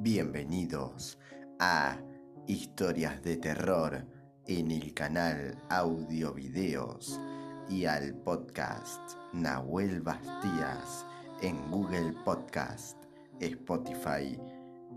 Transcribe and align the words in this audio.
Bienvenidos 0.00 1.18
a 1.58 1.98
Historias 2.46 3.20
de 3.24 3.36
Terror 3.36 4.06
en 4.46 4.70
el 4.70 4.94
canal 4.94 5.60
Audio 5.70 6.32
Videos 6.32 7.18
y 7.68 7.84
al 7.84 8.14
podcast 8.14 9.00
Nahuel 9.32 10.00
Bastías 10.00 11.04
en 11.42 11.68
Google 11.72 12.14
Podcast, 12.24 12.96
Spotify 13.40 14.40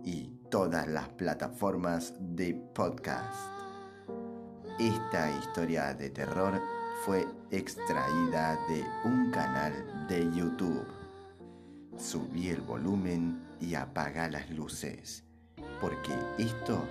y 0.03 0.29
todas 0.51 0.87
las 0.87 1.09
plataformas 1.09 2.13
de 2.19 2.53
podcast. 2.75 3.51
Esta 4.77 5.35
historia 5.39 5.95
de 5.95 6.11
terror 6.11 6.61
fue 7.07 7.25
extraída 7.49 8.55
de 8.69 8.85
un 9.05 9.31
canal 9.31 10.05
de 10.07 10.25
YouTube. 10.31 10.85
Subí 11.97 12.49
el 12.49 12.61
volumen 12.61 13.50
y 13.61 13.75
apaga 13.75 14.27
las 14.29 14.49
luces, 14.49 15.23
porque 15.79 16.13
esto 16.37 16.83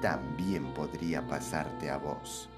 también 0.00 0.72
podría 0.74 1.26
pasarte 1.26 1.90
a 1.90 1.98
vos. 1.98 2.48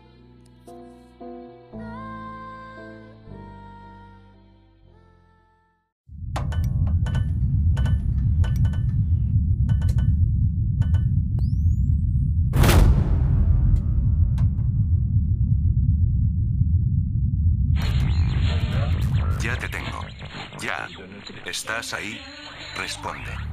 Ya 19.42 19.56
te 19.58 19.68
tengo. 19.68 20.04
Ya. 20.60 20.86
¿Estás 21.46 21.94
ahí? 21.94 22.20
Responde. 22.76 23.49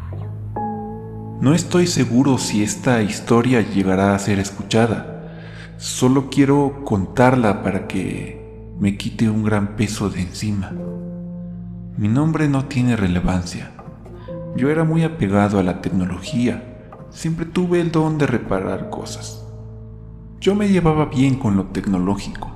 No 1.40 1.54
estoy 1.54 1.86
seguro 1.86 2.40
si 2.40 2.64
esta 2.64 3.04
historia 3.04 3.62
llegará 3.62 4.16
a 4.16 4.20
ser 4.20 4.40
escuchada. 4.40 5.38
Solo 5.78 6.32
quiero 6.32 6.84
contarla 6.84 7.62
para 7.62 7.86
que 7.88 8.74
me 8.80 8.98
quite 8.98 9.30
un 9.30 9.44
gran 9.44 9.76
peso 9.76 10.10
de 10.10 10.22
encima. 10.22 10.74
Mi 11.96 12.08
nombre 12.08 12.48
no 12.48 12.66
tiene 12.66 12.96
relevancia. 12.96 13.70
Yo 14.56 14.72
era 14.72 14.84
muy 14.84 15.04
apegado 15.04 15.60
a 15.60 15.64
la 15.64 15.80
tecnología. 15.80 16.96
Siempre 17.12 17.46
tuve 17.46 17.82
el 17.82 17.92
don 17.92 18.18
de 18.18 18.26
reparar 18.26 18.90
cosas. 18.90 19.46
Yo 20.40 20.56
me 20.56 20.70
llevaba 20.70 21.06
bien 21.06 21.36
con 21.36 21.56
lo 21.56 21.66
tecnológico. 21.66 22.50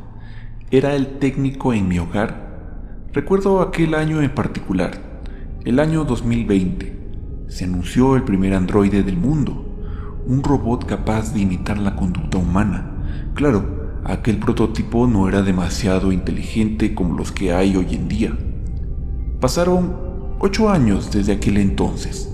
Era 0.72 0.96
el 0.96 1.20
técnico 1.20 1.72
en 1.72 1.88
mi 1.88 2.00
hogar. 2.00 2.50
Recuerdo 3.14 3.62
aquel 3.62 3.94
año 3.94 4.24
en 4.24 4.34
particular, 4.34 5.22
el 5.66 5.80
año 5.80 6.04
2020. 6.04 7.01
Se 7.52 7.66
anunció 7.66 8.16
el 8.16 8.24
primer 8.24 8.54
androide 8.54 9.04
del 9.04 9.18
mundo, 9.18 9.66
un 10.26 10.42
robot 10.42 10.86
capaz 10.86 11.34
de 11.34 11.42
imitar 11.42 11.78
la 11.78 11.98
conducta 11.98 12.38
humana. 12.38 13.30
Claro, 13.34 14.00
aquel 14.06 14.38
prototipo 14.38 15.06
no 15.06 15.28
era 15.28 15.42
demasiado 15.42 16.14
inteligente 16.14 16.96
como 16.96 17.18
los 17.18 17.34
que 17.34 17.52
hay 17.52 17.76
hoy 17.76 17.88
en 17.94 18.08
día. 18.08 18.38
Pasaron 19.42 19.98
ocho 20.40 20.70
años 20.70 21.12
desde 21.12 21.34
aquel 21.34 21.58
entonces. 21.58 22.34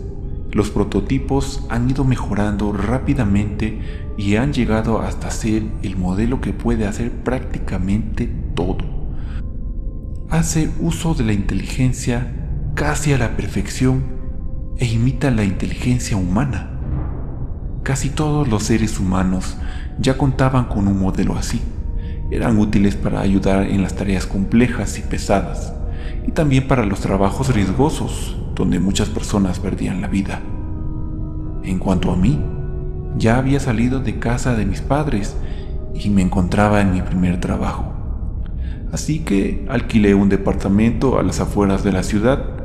Los 0.52 0.70
prototipos 0.70 1.66
han 1.68 1.90
ido 1.90 2.04
mejorando 2.04 2.72
rápidamente 2.72 3.80
y 4.20 4.36
han 4.36 4.54
llegado 4.54 5.02
hasta 5.02 5.32
ser 5.32 5.64
el 5.82 5.98
modelo 5.98 6.42
que 6.42 6.54
puede 6.54 6.86
hacer 6.86 7.12
prácticamente 7.24 8.30
todo. 8.54 8.86
Hace 10.30 10.70
uso 10.80 11.16
de 11.16 11.24
la 11.24 11.34
inteligencia 11.34 12.36
casi 12.76 13.14
a 13.14 13.18
la 13.18 13.36
perfección 13.36 14.17
e 14.80 14.86
imita 14.86 15.32
la 15.32 15.44
inteligencia 15.44 16.18
humana. 16.18 16.72
Casi 17.84 18.10
todos 18.10 18.48
los 18.48 18.64
seres 18.64 19.00
humanos 19.00 19.58
ya 20.00 20.18
contaban 20.18 20.66
con 20.66 20.88
un 20.88 21.00
modelo 21.00 21.36
así. 21.36 21.62
Eran 22.30 22.58
útiles 22.58 22.96
para 22.96 23.22
ayudar 23.22 23.64
en 23.64 23.82
las 23.82 23.96
tareas 23.96 24.26
complejas 24.26 25.00
y 25.00 25.02
pesadas, 25.02 25.74
y 26.28 26.32
también 26.32 26.68
para 26.68 26.86
los 26.86 27.00
trabajos 27.00 27.54
riesgosos, 27.54 28.38
donde 28.54 28.80
muchas 28.80 29.10
personas 29.10 29.60
perdían 29.60 30.02
la 30.02 30.08
vida. 30.08 30.42
En 31.64 31.80
cuanto 31.80 32.12
a 32.12 32.16
mí, 32.16 32.40
ya 33.18 33.38
había 33.38 33.60
salido 33.60 34.00
de 34.00 34.20
casa 34.20 34.56
de 34.56 34.66
mis 34.66 34.82
padres 34.82 35.36
y 35.94 36.10
me 36.10 36.22
encontraba 36.22 36.82
en 36.82 36.92
mi 36.92 37.02
primer 37.02 37.40
trabajo. 37.40 37.94
Así 38.92 39.20
que 39.20 39.66
alquilé 39.70 40.14
un 40.16 40.30
departamento 40.30 41.20
a 41.20 41.24
las 41.24 41.40
afueras 41.40 41.84
de 41.84 41.92
la 41.92 42.04
ciudad, 42.04 42.57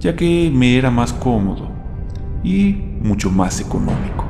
ya 0.00 0.14
que 0.14 0.50
me 0.54 0.76
era 0.76 0.90
más 0.90 1.12
cómodo 1.12 1.68
y 2.42 2.72
mucho 3.02 3.30
más 3.30 3.60
económico. 3.60 4.24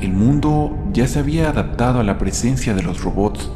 El 0.00 0.12
mundo 0.12 0.76
ya 0.92 1.06
se 1.06 1.18
había 1.18 1.50
adaptado 1.50 2.00
a 2.00 2.04
la 2.04 2.18
presencia 2.18 2.74
de 2.74 2.82
los 2.82 3.02
robots. 3.02 3.50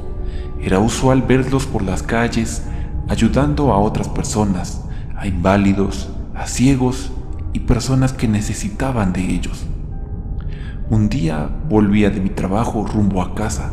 Era 0.60 0.78
usual 0.78 1.22
verlos 1.22 1.66
por 1.66 1.82
las 1.82 2.02
calles 2.02 2.62
ayudando 3.08 3.72
a 3.72 3.78
otras 3.78 4.08
personas, 4.08 4.84
a 5.16 5.26
inválidos, 5.26 6.08
a 6.34 6.46
ciegos 6.46 7.12
y 7.52 7.60
personas 7.60 8.12
que 8.12 8.28
necesitaban 8.28 9.12
de 9.12 9.22
ellos. 9.22 9.66
Un 10.90 11.08
día 11.08 11.48
volvía 11.68 12.10
de 12.10 12.20
mi 12.20 12.30
trabajo 12.30 12.86
rumbo 12.86 13.22
a 13.22 13.34
casa. 13.34 13.72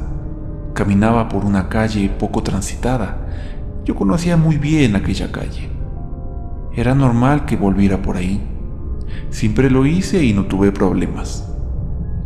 Caminaba 0.73 1.29
por 1.29 1.45
una 1.45 1.69
calle 1.69 2.09
poco 2.09 2.41
transitada. 2.41 3.17
Yo 3.85 3.95
conocía 3.95 4.37
muy 4.37 4.57
bien 4.57 4.95
aquella 4.95 5.31
calle. 5.31 5.69
Era 6.75 6.95
normal 6.95 7.45
que 7.45 7.55
volviera 7.55 8.01
por 8.01 8.17
ahí. 8.17 8.41
Siempre 9.29 9.69
lo 9.69 9.85
hice 9.85 10.23
y 10.23 10.33
no 10.33 10.45
tuve 10.45 10.71
problemas. 10.71 11.47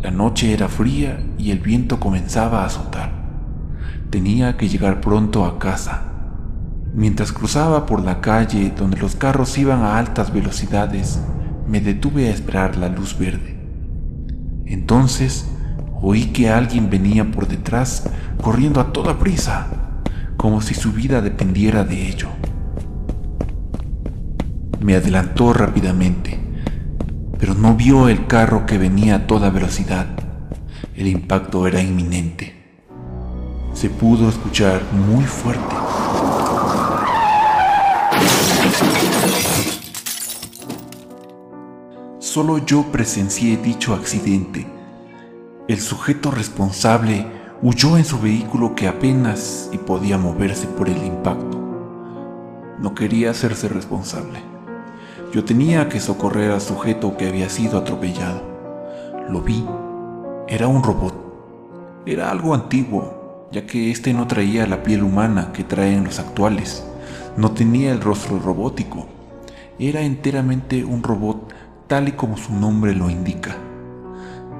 La 0.02 0.12
noche 0.12 0.54
era 0.54 0.70
fría 0.70 1.20
y 1.38 1.52
el 1.52 1.60
viento 1.60 2.00
comenzaba 2.00 2.62
a 2.62 2.68
azotar. 2.68 3.12
Tenía 4.10 4.56
que 4.56 4.70
llegar 4.70 5.02
pronto 5.02 5.44
a 5.44 5.60
casa. 5.60 6.14
Mientras 6.94 7.34
cruzaba 7.34 7.86
por 7.86 8.02
la 8.04 8.22
calle 8.22 8.72
donde 8.76 8.98
los 8.98 9.16
carros 9.16 9.58
iban 9.58 9.82
a 9.82 9.98
altas 9.98 10.34
velocidades, 10.34 11.20
me 11.68 11.82
detuve 11.82 12.28
a 12.28 12.32
esperar 12.32 12.78
la 12.78 12.88
luz 12.88 13.18
verde. 13.20 13.60
Entonces 14.66 15.50
oí 16.02 16.28
que 16.28 16.50
alguien 16.50 16.90
venía 16.90 17.30
por 17.32 17.48
detrás 17.48 18.10
corriendo 18.42 18.80
a 18.80 18.94
toda 18.94 19.20
prisa, 19.20 19.68
como 20.38 20.62
si 20.62 20.74
su 20.74 20.94
vida 20.94 21.22
dependiera 21.22 21.84
de 21.84 22.08
ello. 22.08 22.30
Me 24.80 24.96
adelantó 24.96 25.54
rápidamente, 25.54 26.40
pero 27.40 27.56
no 27.56 27.76
vio 27.76 28.10
el 28.10 28.28
carro 28.28 28.66
que 28.66 28.78
venía 28.78 29.16
a 29.16 29.28
toda 29.28 29.50
velocidad. 29.50 30.08
El 30.96 31.08
impacto 31.08 31.66
era 31.68 31.82
inminente. 31.82 32.56
Se 33.74 33.90
pudo 33.90 34.30
escuchar 34.30 34.82
muy 34.94 35.24
fuerte. 35.24 35.76
Solo 42.20 42.60
yo 42.60 42.84
presencié 42.92 43.58
dicho 43.58 43.96
accidente. 43.96 44.68
El 45.68 45.80
sujeto 45.80 46.30
responsable 46.30 47.26
huyó 47.64 47.98
en 47.98 48.06
su 48.06 48.20
vehículo 48.20 48.76
que 48.76 48.88
apenas 48.88 49.70
y 49.74 49.78
podía 49.80 50.20
moverse 50.20 50.68
por 50.68 50.88
el 50.88 51.04
impacto. 51.04 51.58
No 52.80 52.94
quería 52.94 53.32
hacerse 53.32 53.68
responsable. 53.68 54.47
Yo 55.38 55.46
tenía 55.46 55.88
que 55.88 56.00
socorrer 56.00 56.50
al 56.50 56.62
sujeto 56.62 57.16
que 57.16 57.28
había 57.28 57.48
sido 57.48 57.78
atropellado. 57.78 58.42
Lo 59.30 59.40
vi. 59.42 59.64
Era 60.48 60.68
un 60.68 60.82
robot. 60.82 61.14
Era 62.08 62.32
algo 62.32 62.56
antiguo, 62.56 63.48
ya 63.52 63.68
que 63.68 63.92
este 63.92 64.16
no 64.16 64.26
traía 64.26 64.66
la 64.66 64.82
piel 64.82 65.04
humana 65.04 65.54
que 65.54 65.64
traen 65.64 66.06
los 66.06 66.18
actuales. 66.18 66.84
No 67.38 67.52
tenía 67.52 67.92
el 67.92 68.02
rostro 68.02 68.40
robótico. 68.40 69.06
Era 69.78 70.02
enteramente 70.02 70.84
un 70.84 71.04
robot 71.04 71.54
tal 71.86 72.08
y 72.08 72.14
como 72.14 72.36
su 72.38 72.56
nombre 72.56 72.96
lo 72.96 73.08
indica. 73.08 73.58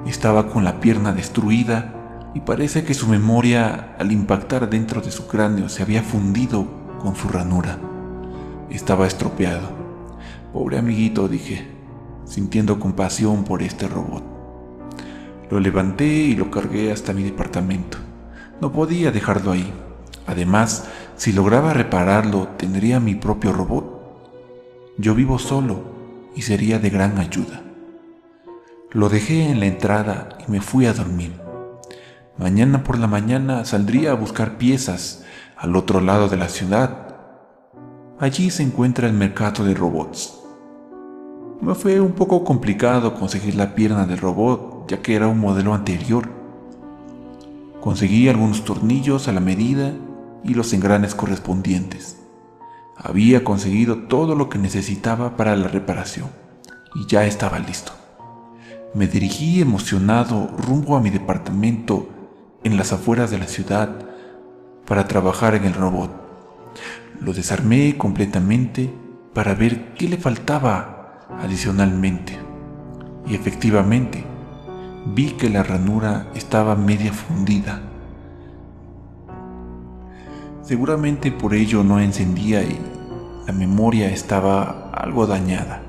Estaba 0.06 0.48
con 0.48 0.62
la 0.62 0.78
pierna 0.78 1.12
destruida 1.12 2.30
y 2.34 2.40
parece 2.42 2.84
que 2.84 2.94
su 2.94 3.08
memoria 3.08 3.96
al 3.98 4.12
impactar 4.12 4.70
dentro 4.70 5.00
de 5.00 5.10
su 5.10 5.26
cráneo 5.26 5.68
se 5.68 5.82
había 5.82 6.04
fundido 6.04 6.68
con 7.00 7.16
su 7.16 7.26
ranura. 7.26 7.80
Estaba 8.70 9.08
estropeado. 9.08 9.77
Pobre 10.52 10.78
amiguito, 10.78 11.28
dije, 11.28 11.66
sintiendo 12.24 12.80
compasión 12.80 13.44
por 13.44 13.62
este 13.62 13.86
robot. 13.86 14.24
Lo 15.50 15.60
levanté 15.60 16.06
y 16.06 16.34
lo 16.36 16.50
cargué 16.50 16.92
hasta 16.92 17.12
mi 17.12 17.22
departamento. 17.22 17.98
No 18.60 18.72
podía 18.72 19.10
dejarlo 19.10 19.52
ahí. 19.52 19.72
Además, 20.26 20.86
si 21.16 21.32
lograba 21.32 21.72
repararlo, 21.72 22.48
tendría 22.56 23.00
mi 23.00 23.14
propio 23.14 23.52
robot. 23.52 23.98
Yo 24.98 25.14
vivo 25.14 25.38
solo 25.38 25.84
y 26.34 26.42
sería 26.42 26.78
de 26.78 26.90
gran 26.90 27.18
ayuda. 27.18 27.62
Lo 28.90 29.08
dejé 29.08 29.50
en 29.50 29.60
la 29.60 29.66
entrada 29.66 30.30
y 30.46 30.50
me 30.50 30.60
fui 30.60 30.86
a 30.86 30.92
dormir. 30.92 31.32
Mañana 32.38 32.84
por 32.84 32.98
la 32.98 33.06
mañana 33.06 33.64
saldría 33.64 34.12
a 34.12 34.14
buscar 34.14 34.58
piezas 34.58 35.24
al 35.56 35.76
otro 35.76 36.00
lado 36.00 36.28
de 36.28 36.36
la 36.36 36.48
ciudad. 36.48 37.17
Allí 38.20 38.50
se 38.50 38.64
encuentra 38.64 39.06
el 39.06 39.12
mercado 39.12 39.64
de 39.64 39.74
robots. 39.74 40.40
Me 41.60 41.76
fue 41.76 42.00
un 42.00 42.12
poco 42.12 42.42
complicado 42.42 43.14
conseguir 43.14 43.54
la 43.54 43.76
pierna 43.76 44.06
del 44.06 44.18
robot, 44.18 44.90
ya 44.90 45.00
que 45.00 45.14
era 45.14 45.28
un 45.28 45.38
modelo 45.38 45.72
anterior. 45.72 46.28
Conseguí 47.80 48.28
algunos 48.28 48.64
tornillos 48.64 49.28
a 49.28 49.32
la 49.32 49.38
medida 49.38 49.92
y 50.42 50.54
los 50.54 50.72
engranes 50.72 51.14
correspondientes. 51.14 52.18
Había 52.96 53.44
conseguido 53.44 54.08
todo 54.08 54.34
lo 54.34 54.48
que 54.48 54.58
necesitaba 54.58 55.36
para 55.36 55.54
la 55.54 55.68
reparación 55.68 56.26
y 56.96 57.06
ya 57.06 57.24
estaba 57.24 57.60
listo. 57.60 57.92
Me 58.94 59.06
dirigí 59.06 59.60
emocionado 59.60 60.50
rumbo 60.58 60.96
a 60.96 61.00
mi 61.00 61.10
departamento 61.10 62.08
en 62.64 62.76
las 62.76 62.92
afueras 62.92 63.30
de 63.30 63.38
la 63.38 63.46
ciudad 63.46 63.90
para 64.88 65.06
trabajar 65.06 65.54
en 65.54 65.66
el 65.66 65.74
robot. 65.74 66.27
Lo 67.20 67.32
desarmé 67.32 67.96
completamente 67.96 68.92
para 69.34 69.54
ver 69.54 69.94
qué 69.94 70.08
le 70.08 70.16
faltaba 70.16 71.28
adicionalmente. 71.42 72.38
Y 73.26 73.34
efectivamente, 73.34 74.24
vi 75.14 75.32
que 75.32 75.50
la 75.50 75.62
ranura 75.62 76.28
estaba 76.34 76.74
media 76.76 77.12
fundida. 77.12 77.82
Seguramente 80.62 81.32
por 81.32 81.54
ello 81.54 81.82
no 81.82 82.00
encendía 82.00 82.62
y 82.62 82.78
la 83.46 83.52
memoria 83.52 84.10
estaba 84.10 84.90
algo 84.92 85.26
dañada. 85.26 85.82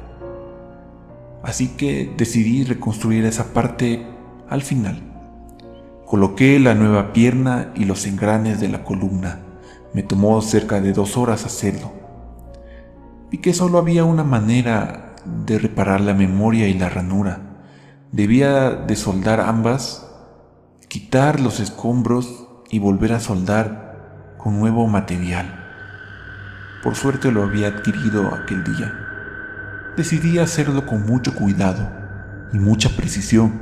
Así 1.43 1.69
que 1.69 2.13
decidí 2.17 2.63
reconstruir 2.63 3.25
esa 3.25 3.53
parte 3.53 4.05
al 4.49 4.61
final. 4.61 5.01
Coloqué 6.05 6.59
la 6.59 6.75
nueva 6.75 7.13
pierna 7.13 7.71
y 7.75 7.85
los 7.85 8.05
engranes 8.07 8.59
de 8.59 8.69
la 8.69 8.83
columna. 8.83 9.39
Me 9.93 10.03
tomó 10.03 10.41
cerca 10.41 10.81
de 10.81 10.93
dos 10.93 11.17
horas 11.17 11.45
hacerlo. 11.45 11.91
Vi 13.31 13.39
que 13.39 13.53
solo 13.53 13.77
había 13.77 14.05
una 14.05 14.23
manera 14.23 15.15
de 15.45 15.59
reparar 15.59 16.01
la 16.01 16.13
memoria 16.13 16.67
y 16.67 16.73
la 16.73 16.89
ranura. 16.89 17.39
Debía 18.11 18.71
de 18.71 18.95
soldar 18.95 19.39
ambas, 19.41 20.07
quitar 20.87 21.39
los 21.39 21.59
escombros 21.59 22.47
y 22.69 22.79
volver 22.79 23.13
a 23.13 23.19
soldar 23.19 24.35
con 24.37 24.59
nuevo 24.59 24.87
material. 24.87 25.67
Por 26.83 26.95
suerte 26.95 27.31
lo 27.31 27.43
había 27.43 27.67
adquirido 27.67 28.27
aquel 28.33 28.63
día 28.63 29.05
decidí 29.99 30.39
hacerlo 30.39 30.85
con 30.85 31.05
mucho 31.05 31.35
cuidado 31.35 31.89
y 32.53 32.57
mucha 32.57 32.89
precisión. 32.95 33.59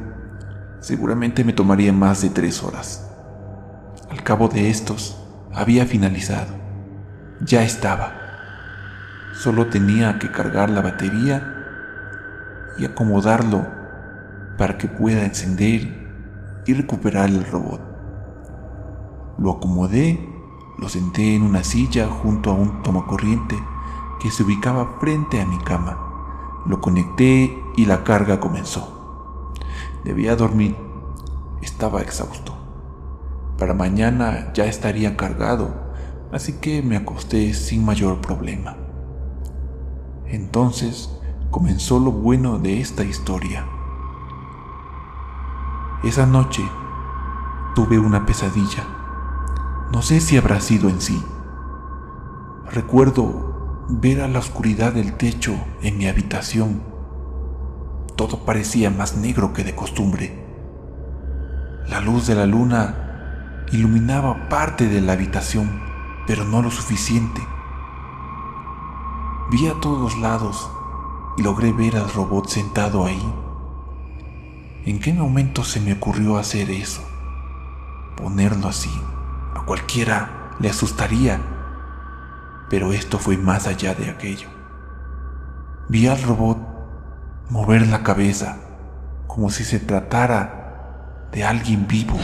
Seguramente 0.80 1.44
me 1.44 1.52
tomaría 1.52 1.92
más 1.92 2.22
de 2.22 2.30
tres 2.30 2.62
horas. 2.62 3.10
Al 4.12 4.22
cabo 4.22 4.48
de 4.48 4.70
estos, 4.70 5.17
había 5.58 5.88
finalizado. 5.88 6.54
Ya 7.42 7.64
estaba. 7.64 8.14
Solo 9.34 9.68
tenía 9.68 10.20
que 10.20 10.32
cargar 10.32 10.70
la 10.70 10.82
batería 10.82 11.56
y 12.78 12.86
acomodarlo 12.86 13.66
para 14.58 14.78
que 14.78 14.88
pueda 14.88 15.26
encender 15.26 16.62
y 16.66 16.74
recuperar 16.74 17.30
el 17.30 17.44
robot. 17.44 17.82
Lo 19.40 19.54
acomodé, 19.54 20.20
lo 20.78 20.90
senté 20.90 21.36
en 21.36 21.42
una 21.42 21.64
silla 21.64 22.08
junto 22.08 22.52
a 22.52 22.54
un 22.54 22.84
tomacorriente 22.84 23.58
que 24.20 24.30
se 24.30 24.44
ubicaba 24.44 24.98
frente 25.00 25.42
a 25.42 25.46
mi 25.46 25.58
cama. 25.58 26.64
Lo 26.68 26.82
conecté 26.82 27.58
y 27.76 27.86
la 27.86 28.04
carga 28.04 28.40
comenzó. 28.40 29.54
Debía 30.04 30.36
dormir. 30.36 30.76
Estaba 31.62 32.02
exhausto. 32.02 32.57
Para 33.58 33.74
mañana 33.74 34.52
ya 34.54 34.66
estaría 34.66 35.18
cargado, 35.18 35.92
así 36.32 36.54
que 36.54 36.84
me 36.84 36.96
acosté 36.96 37.54
sin 37.54 37.84
mayor 37.84 38.22
problema. 38.22 38.78
Entonces 40.28 41.10
comenzó 41.50 42.00
lo 42.00 42.12
bueno 42.12 42.60
de 42.60 42.80
esta 42.80 43.04
historia. 43.04 43.66
Esa 46.04 46.28
noche 46.28 46.62
tuve 47.74 47.98
una 47.98 48.26
pesadilla. 48.26 48.84
No 49.92 50.02
sé 50.04 50.20
si 50.20 50.38
habrá 50.38 50.62
sido 50.62 50.90
en 50.90 51.02
sí. 51.02 51.24
Recuerdo 52.72 53.86
ver 53.90 54.22
a 54.22 54.28
la 54.28 54.40
oscuridad 54.40 54.94
del 54.94 55.14
techo 55.14 55.56
en 55.82 55.98
mi 55.98 56.08
habitación. 56.08 56.84
Todo 58.16 58.46
parecía 58.46 58.92
más 58.92 59.16
negro 59.16 59.54
que 59.54 59.64
de 59.64 59.74
costumbre. 59.74 60.46
La 61.88 62.02
luz 62.02 62.28
de 62.28 62.36
la 62.36 62.46
luna 62.46 63.07
iluminaba 63.72 64.50
parte 64.50 64.88
de 64.88 65.02
la 65.02 65.14
habitación, 65.14 65.82
pero 66.26 66.46
no 66.46 66.62
lo 66.62 66.72
suficiente. 66.72 67.42
Vi 69.52 69.68
a 69.68 69.74
todos 69.80 70.18
lados 70.18 70.70
y 71.38 71.44
logré 71.44 71.72
ver 71.72 71.96
al 71.98 72.12
robot 72.12 72.50
sentado 72.50 73.06
ahí. 73.06 73.34
¿En 74.86 75.00
qué 75.00 75.14
momento 75.14 75.64
se 75.64 75.80
me 75.80 75.94
ocurrió 75.94 76.38
hacer 76.38 76.70
eso? 76.70 77.02
Ponerlo 78.16 78.68
así. 78.68 78.92
A 79.56 79.66
cualquiera 79.66 80.56
le 80.60 80.70
asustaría 80.70 81.40
pero 82.70 82.92
esto 82.92 83.18
fue 83.18 83.38
más 83.38 83.68
allá 83.68 83.94
de 83.94 84.10
aquello. 84.10 84.50
Vi 85.90 86.08
al 86.08 86.22
robot 86.22 86.58
mover 87.50 87.88
la 87.88 88.04
cabeza 88.04 88.58
como 89.28 89.50
si 89.50 89.64
se 89.64 89.80
tratara 89.80 91.30
de 91.32 91.44
alguien 91.44 91.88
vivo. 91.88 92.18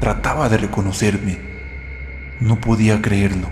Trataba 0.00 0.48
de 0.48 0.58
reconocerme. 0.58 1.38
No 2.40 2.60
podía 2.60 3.00
creerlo. 3.00 3.48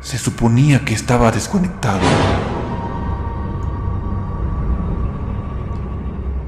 Se 0.00 0.18
suponía 0.18 0.84
que 0.84 0.94
estaba 0.94 1.30
desconectado. 1.30 2.00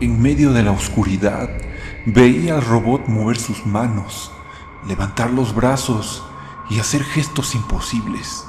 En 0.00 0.20
medio 0.20 0.52
de 0.52 0.62
la 0.62 0.72
oscuridad, 0.72 1.48
veía 2.06 2.54
al 2.56 2.64
robot 2.64 3.06
mover 3.06 3.38
sus 3.38 3.66
manos, 3.66 4.32
levantar 4.88 5.30
los 5.30 5.54
brazos 5.54 6.24
y 6.70 6.80
hacer 6.80 7.04
gestos 7.04 7.54
imposibles. 7.54 8.44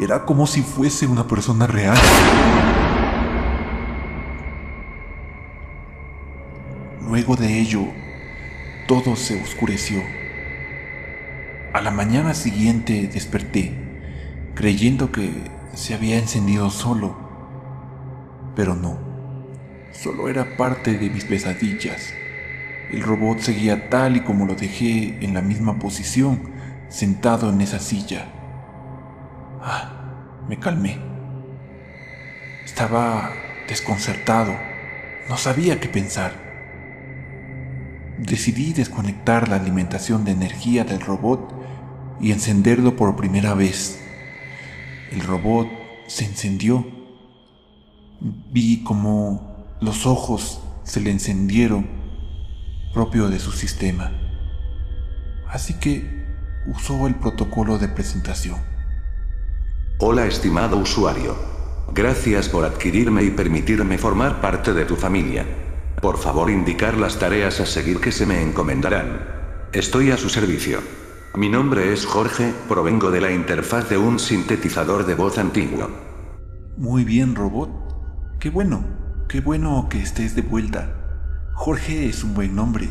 Era 0.00 0.24
como 0.24 0.46
si 0.46 0.62
fuese 0.62 1.06
una 1.06 1.26
persona 1.26 1.66
real. 1.66 1.98
Luego 7.08 7.34
de 7.36 7.58
ello, 7.58 7.82
todo 8.88 9.16
se 9.16 9.40
oscureció. 9.40 10.02
A 11.74 11.82
la 11.82 11.90
mañana 11.90 12.32
siguiente 12.32 13.06
desperté, 13.06 13.74
creyendo 14.54 15.12
que 15.12 15.30
se 15.74 15.92
había 15.92 16.16
encendido 16.16 16.70
solo, 16.70 17.14
pero 18.56 18.74
no, 18.74 18.98
solo 19.92 20.30
era 20.30 20.56
parte 20.56 20.96
de 20.96 21.10
mis 21.10 21.26
pesadillas. 21.26 22.14
El 22.90 23.02
robot 23.02 23.40
seguía 23.40 23.90
tal 23.90 24.16
y 24.16 24.20
como 24.20 24.46
lo 24.46 24.54
dejé 24.54 25.22
en 25.22 25.34
la 25.34 25.42
misma 25.42 25.78
posición, 25.78 26.50
sentado 26.88 27.50
en 27.50 27.60
esa 27.60 27.80
silla. 27.80 28.24
Ah, 29.60 30.46
me 30.48 30.58
calmé. 30.58 30.98
Estaba 32.64 33.32
desconcertado. 33.68 34.56
No 35.28 35.36
sabía 35.36 35.78
qué 35.78 35.88
pensar. 35.88 36.47
Decidí 38.18 38.72
desconectar 38.72 39.48
la 39.48 39.56
alimentación 39.56 40.24
de 40.24 40.32
energía 40.32 40.82
del 40.82 41.00
robot 41.00 41.54
y 42.20 42.32
encenderlo 42.32 42.96
por 42.96 43.14
primera 43.14 43.54
vez. 43.54 44.00
El 45.12 45.20
robot 45.20 45.68
se 46.08 46.24
encendió. 46.24 46.84
Vi 48.20 48.82
como 48.82 49.76
los 49.80 50.04
ojos 50.04 50.60
se 50.82 51.00
le 51.00 51.12
encendieron 51.12 51.86
propio 52.92 53.28
de 53.28 53.38
su 53.38 53.52
sistema. 53.52 54.10
Así 55.48 55.74
que 55.74 56.26
usó 56.66 57.06
el 57.06 57.14
protocolo 57.14 57.78
de 57.78 57.86
presentación. 57.86 58.58
Hola 60.00 60.26
estimado 60.26 60.76
usuario. 60.76 61.36
Gracias 61.94 62.48
por 62.48 62.64
adquirirme 62.64 63.22
y 63.22 63.30
permitirme 63.30 63.96
formar 63.96 64.40
parte 64.40 64.74
de 64.74 64.84
tu 64.84 64.96
familia. 64.96 65.46
Por 66.00 66.18
favor 66.18 66.48
indicar 66.48 66.96
las 66.96 67.18
tareas 67.18 67.58
a 67.58 67.66
seguir 67.66 68.00
que 68.00 68.12
se 68.12 68.24
me 68.24 68.40
encomendarán. 68.40 69.68
Estoy 69.72 70.12
a 70.12 70.16
su 70.16 70.28
servicio. 70.28 70.78
Mi 71.34 71.48
nombre 71.48 71.92
es 71.92 72.06
Jorge, 72.06 72.54
provengo 72.68 73.10
de 73.10 73.20
la 73.20 73.32
interfaz 73.32 73.88
de 73.88 73.98
un 73.98 74.20
sintetizador 74.20 75.06
de 75.06 75.14
voz 75.14 75.38
antiguo. 75.38 75.90
Muy 76.76 77.04
bien, 77.04 77.34
robot. 77.34 77.70
Qué 78.38 78.48
bueno, 78.48 78.84
qué 79.28 79.40
bueno 79.40 79.88
que 79.90 80.00
estés 80.00 80.36
de 80.36 80.42
vuelta. 80.42 80.94
Jorge 81.54 82.08
es 82.08 82.22
un 82.22 82.34
buen 82.34 82.54
nombre. 82.54 82.90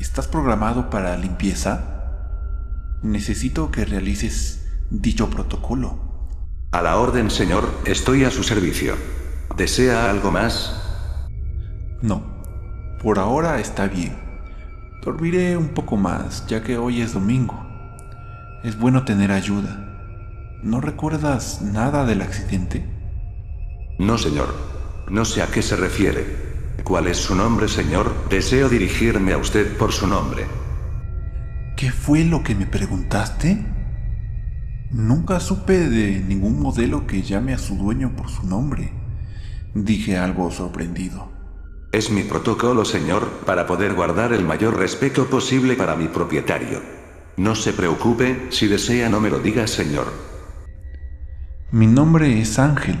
¿Estás 0.00 0.26
programado 0.26 0.90
para 0.90 1.16
limpieza? 1.16 2.98
Necesito 3.02 3.70
que 3.70 3.84
realices 3.84 4.66
dicho 4.90 5.30
protocolo. 5.30 6.00
A 6.72 6.82
la 6.82 6.96
orden, 6.96 7.30
señor, 7.30 7.70
estoy 7.84 8.24
a 8.24 8.30
su 8.32 8.42
servicio. 8.42 8.96
¿Desea 9.56 10.10
algo 10.10 10.32
más? 10.32 10.87
No, 12.00 12.22
por 13.02 13.18
ahora 13.18 13.58
está 13.58 13.88
bien. 13.88 14.16
Dormiré 15.04 15.56
un 15.56 15.68
poco 15.68 15.96
más, 15.96 16.46
ya 16.46 16.62
que 16.62 16.78
hoy 16.78 17.00
es 17.00 17.14
domingo. 17.14 17.66
Es 18.62 18.78
bueno 18.78 19.04
tener 19.04 19.32
ayuda. 19.32 19.84
¿No 20.62 20.80
recuerdas 20.80 21.62
nada 21.62 22.04
del 22.04 22.22
accidente? 22.22 22.84
No, 23.98 24.18
señor. 24.18 24.54
No 25.10 25.24
sé 25.24 25.42
a 25.42 25.46
qué 25.46 25.62
se 25.62 25.76
refiere. 25.76 26.24
¿Cuál 26.84 27.06
es 27.06 27.16
su 27.16 27.34
nombre, 27.34 27.68
señor? 27.68 28.12
Deseo 28.28 28.68
dirigirme 28.68 29.32
a 29.32 29.38
usted 29.38 29.76
por 29.76 29.92
su 29.92 30.06
nombre. 30.06 30.46
¿Qué 31.76 31.90
fue 31.90 32.24
lo 32.24 32.42
que 32.42 32.54
me 32.54 32.66
preguntaste? 32.66 33.64
Nunca 34.90 35.38
supe 35.40 35.88
de 35.88 36.20
ningún 36.20 36.60
modelo 36.60 37.06
que 37.06 37.22
llame 37.22 37.54
a 37.54 37.58
su 37.58 37.76
dueño 37.76 38.14
por 38.16 38.30
su 38.30 38.46
nombre. 38.46 38.92
Dije 39.74 40.16
algo 40.16 40.50
sorprendido. 40.50 41.37
Es 41.90 42.10
mi 42.10 42.22
protocolo, 42.22 42.84
señor, 42.84 43.26
para 43.46 43.66
poder 43.66 43.94
guardar 43.94 44.34
el 44.34 44.44
mayor 44.44 44.76
respeto 44.76 45.26
posible 45.26 45.74
para 45.74 45.96
mi 45.96 46.06
propietario. 46.06 46.82
No 47.38 47.54
se 47.54 47.72
preocupe, 47.72 48.48
si 48.50 48.66
desea 48.66 49.08
no 49.08 49.20
me 49.20 49.30
lo 49.30 49.38
diga, 49.38 49.66
señor. 49.66 50.12
Mi 51.70 51.86
nombre 51.86 52.42
es 52.42 52.58
Ángel. 52.58 52.98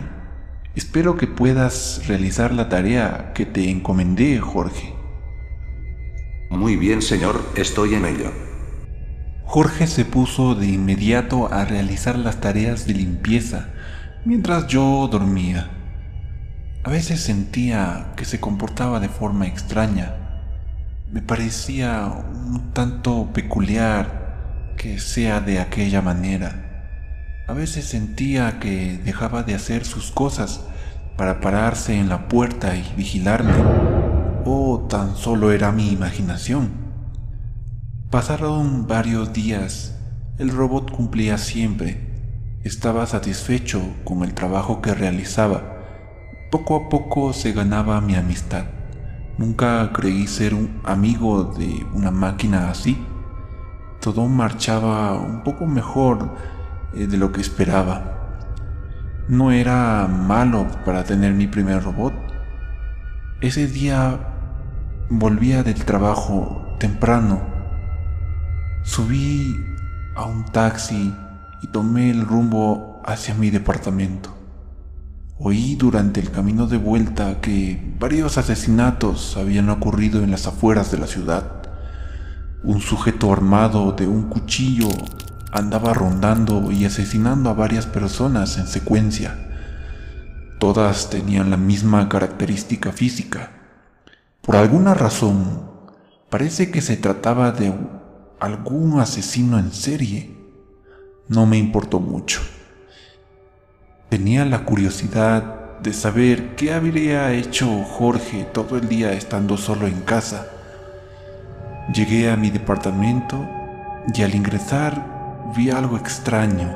Espero 0.74 1.18
que 1.18 1.26
puedas 1.26 2.06
realizar 2.08 2.54
la 2.54 2.70
tarea 2.70 3.32
que 3.34 3.44
te 3.44 3.68
encomendé, 3.68 4.38
Jorge. 4.38 4.94
Muy 6.48 6.76
bien, 6.76 7.02
señor, 7.02 7.42
estoy 7.56 7.94
en 7.94 8.06
ello. 8.06 8.32
Jorge 9.44 9.86
se 9.86 10.06
puso 10.06 10.54
de 10.54 10.66
inmediato 10.66 11.52
a 11.52 11.66
realizar 11.66 12.18
las 12.18 12.40
tareas 12.40 12.86
de 12.86 12.94
limpieza 12.94 13.68
mientras 14.24 14.66
yo 14.66 15.08
dormía. 15.12 15.77
A 16.84 16.90
veces 16.90 17.20
sentía 17.20 18.12
que 18.16 18.24
se 18.24 18.38
comportaba 18.38 19.00
de 19.00 19.08
forma 19.08 19.46
extraña. 19.46 20.14
Me 21.10 21.20
parecía 21.20 22.06
un 22.06 22.70
tanto 22.72 23.30
peculiar 23.32 24.74
que 24.76 25.00
sea 25.00 25.40
de 25.40 25.58
aquella 25.58 26.02
manera. 26.02 26.64
A 27.48 27.52
veces 27.52 27.84
sentía 27.86 28.60
que 28.60 28.98
dejaba 29.04 29.42
de 29.42 29.54
hacer 29.54 29.84
sus 29.84 30.12
cosas 30.12 30.60
para 31.16 31.40
pararse 31.40 31.98
en 31.98 32.08
la 32.08 32.28
puerta 32.28 32.76
y 32.76 32.94
vigilarme. 32.96 33.54
O 34.44 34.86
tan 34.88 35.16
solo 35.16 35.50
era 35.50 35.72
mi 35.72 35.90
imaginación. 35.90 36.70
Pasaron 38.10 38.86
varios 38.86 39.32
días. 39.32 39.98
El 40.38 40.50
robot 40.50 40.92
cumplía 40.92 41.38
siempre. 41.38 42.06
Estaba 42.62 43.04
satisfecho 43.06 43.82
con 44.04 44.22
el 44.22 44.32
trabajo 44.32 44.80
que 44.80 44.94
realizaba. 44.94 45.77
Poco 46.50 46.76
a 46.76 46.88
poco 46.88 47.34
se 47.34 47.52
ganaba 47.52 48.00
mi 48.00 48.14
amistad. 48.14 48.64
Nunca 49.36 49.92
creí 49.92 50.26
ser 50.26 50.54
un 50.54 50.80
amigo 50.82 51.44
de 51.44 51.86
una 51.92 52.10
máquina 52.10 52.70
así. 52.70 52.96
Todo 54.00 54.26
marchaba 54.28 55.12
un 55.12 55.44
poco 55.44 55.66
mejor 55.66 56.36
eh, 56.94 57.06
de 57.06 57.18
lo 57.18 57.32
que 57.32 57.42
esperaba. 57.42 58.46
No 59.28 59.52
era 59.52 60.08
malo 60.08 60.66
para 60.86 61.04
tener 61.04 61.34
mi 61.34 61.48
primer 61.48 61.82
robot. 61.84 62.14
Ese 63.42 63.66
día 63.66 64.18
volvía 65.10 65.62
del 65.62 65.84
trabajo 65.84 66.76
temprano. 66.78 67.42
Subí 68.84 69.54
a 70.16 70.24
un 70.24 70.46
taxi 70.46 71.14
y 71.60 71.66
tomé 71.66 72.08
el 72.08 72.26
rumbo 72.26 73.02
hacia 73.04 73.34
mi 73.34 73.50
departamento. 73.50 74.37
Oí 75.40 75.76
durante 75.76 76.18
el 76.18 76.32
camino 76.32 76.66
de 76.66 76.78
vuelta 76.78 77.40
que 77.40 77.80
varios 78.00 78.38
asesinatos 78.38 79.36
habían 79.36 79.70
ocurrido 79.70 80.24
en 80.24 80.32
las 80.32 80.48
afueras 80.48 80.90
de 80.90 80.98
la 80.98 81.06
ciudad. 81.06 81.62
Un 82.64 82.80
sujeto 82.80 83.32
armado 83.32 83.92
de 83.92 84.08
un 84.08 84.24
cuchillo 84.24 84.88
andaba 85.52 85.94
rondando 85.94 86.72
y 86.72 86.84
asesinando 86.84 87.50
a 87.50 87.54
varias 87.54 87.86
personas 87.86 88.58
en 88.58 88.66
secuencia. 88.66 89.38
Todas 90.58 91.08
tenían 91.08 91.50
la 91.50 91.56
misma 91.56 92.08
característica 92.08 92.90
física. 92.90 93.52
Por 94.42 94.56
alguna 94.56 94.94
razón, 94.94 95.70
parece 96.30 96.72
que 96.72 96.80
se 96.80 96.96
trataba 96.96 97.52
de 97.52 97.72
algún 98.40 98.98
asesino 98.98 99.56
en 99.56 99.70
serie. 99.70 100.36
No 101.28 101.46
me 101.46 101.58
importó 101.58 102.00
mucho. 102.00 102.40
Tenía 104.08 104.46
la 104.46 104.64
curiosidad 104.64 105.80
de 105.80 105.92
saber 105.92 106.56
qué 106.56 106.72
habría 106.72 107.30
hecho 107.32 107.84
Jorge 107.84 108.48
todo 108.54 108.78
el 108.78 108.88
día 108.88 109.12
estando 109.12 109.58
solo 109.58 109.86
en 109.86 110.00
casa. 110.00 110.46
Llegué 111.92 112.30
a 112.30 112.36
mi 112.36 112.48
departamento 112.48 113.46
y 114.14 114.22
al 114.22 114.34
ingresar 114.34 115.04
vi 115.54 115.70
algo 115.70 115.98
extraño. 115.98 116.74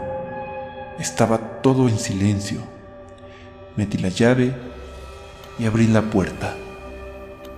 Estaba 0.98 1.38
todo 1.62 1.88
en 1.88 1.98
silencio. 1.98 2.60
Metí 3.76 3.96
la 3.96 4.10
llave 4.10 4.54
y 5.58 5.64
abrí 5.64 5.86
la 5.86 6.02
puerta. 6.02 6.54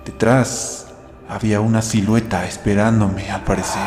Detrás 0.05 0.87
había 1.27 1.59
una 1.59 1.81
silueta 1.81 2.45
esperándome, 2.47 3.29
al 3.29 3.43
parecer. 3.43 3.81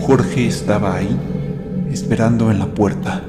Jorge 0.00 0.46
estaba 0.46 0.94
ahí, 0.94 1.20
esperando 1.90 2.50
en 2.50 2.58
la 2.58 2.66
puerta. 2.66 3.22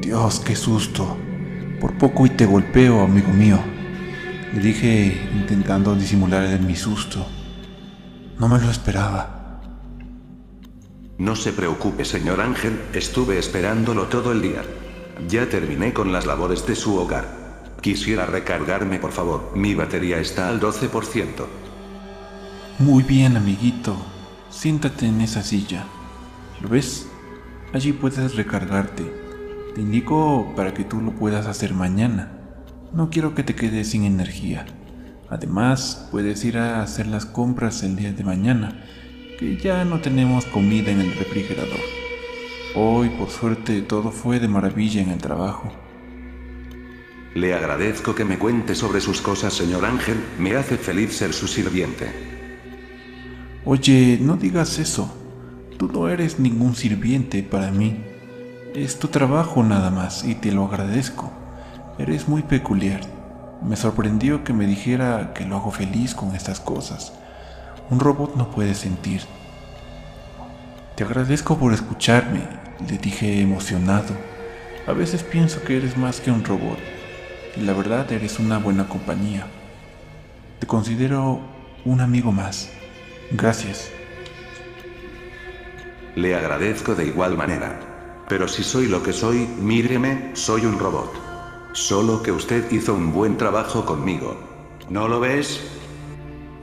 Dios, 0.00 0.40
qué 0.40 0.56
susto. 0.56 1.16
Por 1.80 1.98
poco 1.98 2.26
y 2.26 2.30
te 2.30 2.46
golpeo, 2.46 3.02
amigo 3.02 3.28
mío. 3.32 3.58
Le 4.52 4.60
dije 4.60 5.28
intentando 5.34 5.94
disimular 5.94 6.60
mi 6.60 6.76
susto. 6.76 7.26
No 8.38 8.48
me 8.48 8.58
lo 8.58 8.70
esperaba. 8.70 9.60
No 11.18 11.34
se 11.34 11.52
preocupe, 11.52 12.04
señor 12.04 12.40
Ángel, 12.40 12.80
estuve 12.92 13.38
esperándolo 13.38 14.04
todo 14.04 14.32
el 14.32 14.42
día. 14.42 14.62
Ya 15.28 15.48
terminé 15.48 15.92
con 15.92 16.12
las 16.12 16.26
labores 16.26 16.66
de 16.66 16.76
su 16.76 16.96
hogar. 16.96 17.74
Quisiera 17.80 18.26
recargarme, 18.26 18.98
por 18.98 19.12
favor. 19.12 19.52
Mi 19.54 19.74
batería 19.74 20.18
está 20.18 20.48
al 20.48 20.60
12%. 20.60 21.46
Muy 22.78 23.02
bien, 23.02 23.36
amiguito. 23.36 23.96
Siéntate 24.50 25.06
en 25.06 25.22
esa 25.22 25.42
silla. 25.42 25.84
¿Lo 26.60 26.68
ves? 26.68 27.06
Allí 27.72 27.92
puedes 27.92 28.36
recargarte. 28.36 29.04
Te 29.74 29.80
indico 29.80 30.52
para 30.56 30.72
que 30.72 30.84
tú 30.84 31.00
lo 31.00 31.12
puedas 31.12 31.46
hacer 31.46 31.74
mañana. 31.74 32.32
No 32.92 33.10
quiero 33.10 33.34
que 33.34 33.42
te 33.42 33.54
quedes 33.54 33.90
sin 33.90 34.04
energía. 34.04 34.66
Además, 35.28 36.08
puedes 36.10 36.44
ir 36.44 36.58
a 36.58 36.82
hacer 36.82 37.06
las 37.06 37.26
compras 37.26 37.82
el 37.82 37.96
día 37.96 38.12
de 38.12 38.24
mañana 38.24 38.84
que 39.38 39.56
ya 39.58 39.84
no 39.84 40.00
tenemos 40.00 40.46
comida 40.46 40.90
en 40.90 41.00
el 41.00 41.14
refrigerador. 41.14 41.80
Hoy, 42.74 43.10
por 43.10 43.28
suerte, 43.28 43.82
todo 43.82 44.10
fue 44.10 44.40
de 44.40 44.48
maravilla 44.48 45.02
en 45.02 45.10
el 45.10 45.18
trabajo. 45.18 45.70
Le 47.34 47.52
agradezco 47.52 48.14
que 48.14 48.24
me 48.24 48.38
cuente 48.38 48.74
sobre 48.74 49.00
sus 49.00 49.20
cosas, 49.20 49.52
señor 49.52 49.84
Ángel. 49.84 50.16
Me 50.38 50.56
hace 50.56 50.78
feliz 50.78 51.14
ser 51.14 51.34
su 51.34 51.48
sirviente. 51.48 52.10
Oye, 53.64 54.18
no 54.20 54.36
digas 54.36 54.78
eso. 54.78 55.25
Tú 55.78 55.88
no 55.88 56.08
eres 56.08 56.38
ningún 56.38 56.74
sirviente 56.74 57.42
para 57.42 57.70
mí. 57.70 57.96
Es 58.74 58.98
tu 58.98 59.08
trabajo 59.08 59.62
nada 59.62 59.90
más 59.90 60.24
y 60.24 60.34
te 60.34 60.50
lo 60.50 60.64
agradezco. 60.64 61.30
Eres 61.98 62.28
muy 62.28 62.42
peculiar. 62.42 63.00
Me 63.62 63.76
sorprendió 63.76 64.42
que 64.42 64.54
me 64.54 64.66
dijera 64.66 65.34
que 65.34 65.44
lo 65.44 65.56
hago 65.56 65.70
feliz 65.70 66.14
con 66.14 66.34
estas 66.34 66.60
cosas. 66.60 67.12
Un 67.90 68.00
robot 68.00 68.36
no 68.36 68.50
puede 68.50 68.74
sentir. 68.74 69.20
Te 70.94 71.04
agradezco 71.04 71.58
por 71.58 71.74
escucharme, 71.74 72.40
le 72.88 72.96
dije 72.96 73.42
emocionado. 73.42 74.14
A 74.86 74.92
veces 74.92 75.22
pienso 75.22 75.62
que 75.62 75.76
eres 75.76 75.98
más 75.98 76.20
que 76.20 76.30
un 76.30 76.42
robot. 76.42 76.78
Y 77.54 77.60
la 77.60 77.74
verdad 77.74 78.10
eres 78.12 78.38
una 78.38 78.58
buena 78.58 78.88
compañía. 78.88 79.46
Te 80.58 80.66
considero 80.66 81.40
un 81.84 82.00
amigo 82.00 82.32
más. 82.32 82.70
Gracias. 83.30 83.90
Le 86.16 86.34
agradezco 86.34 86.94
de 86.94 87.04
igual 87.04 87.36
manera. 87.36 87.78
Pero 88.26 88.48
si 88.48 88.62
soy 88.62 88.86
lo 88.86 89.02
que 89.02 89.12
soy, 89.12 89.46
míreme, 89.60 90.30
soy 90.32 90.64
un 90.64 90.78
robot. 90.78 91.12
Solo 91.74 92.22
que 92.22 92.32
usted 92.32 92.72
hizo 92.72 92.94
un 92.94 93.12
buen 93.12 93.36
trabajo 93.36 93.84
conmigo. 93.84 94.34
¿No 94.88 95.08
lo 95.08 95.20
ves? 95.20 95.60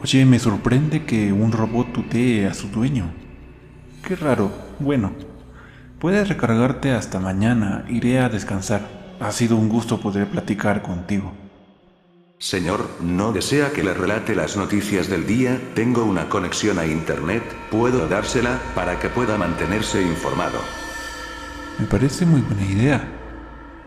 Oye, 0.01 0.25
me 0.25 0.39
sorprende 0.39 1.05
que 1.05 1.31
un 1.31 1.51
robot 1.51 1.93
tutee 1.93 2.47
a 2.47 2.55
su 2.55 2.69
dueño. 2.69 3.13
Qué 4.01 4.15
raro. 4.15 4.51
Bueno, 4.79 5.11
puedes 5.99 6.27
recargarte 6.27 6.91
hasta 6.91 7.19
mañana. 7.19 7.85
Iré 7.87 8.21
a 8.21 8.29
descansar. 8.29 8.81
Ha 9.19 9.31
sido 9.31 9.55
un 9.55 9.69
gusto 9.69 10.01
poder 10.01 10.29
platicar 10.29 10.81
contigo. 10.81 11.31
Señor, 12.43 12.89
¿no 12.99 13.31
desea 13.31 13.71
que 13.71 13.83
le 13.83 13.93
relate 13.93 14.35
las 14.35 14.57
noticias 14.57 15.07
del 15.07 15.25
día? 15.25 15.61
Tengo 15.75 16.03
una 16.03 16.27
conexión 16.27 16.77
a 16.77 16.85
Internet, 16.85 17.41
puedo 17.71 18.05
dársela 18.09 18.59
para 18.75 18.99
que 18.99 19.07
pueda 19.07 19.37
mantenerse 19.37 20.01
informado. 20.01 20.59
Me 21.79 21.85
parece 21.85 22.25
muy 22.25 22.41
buena 22.41 22.65
idea. 22.65 23.07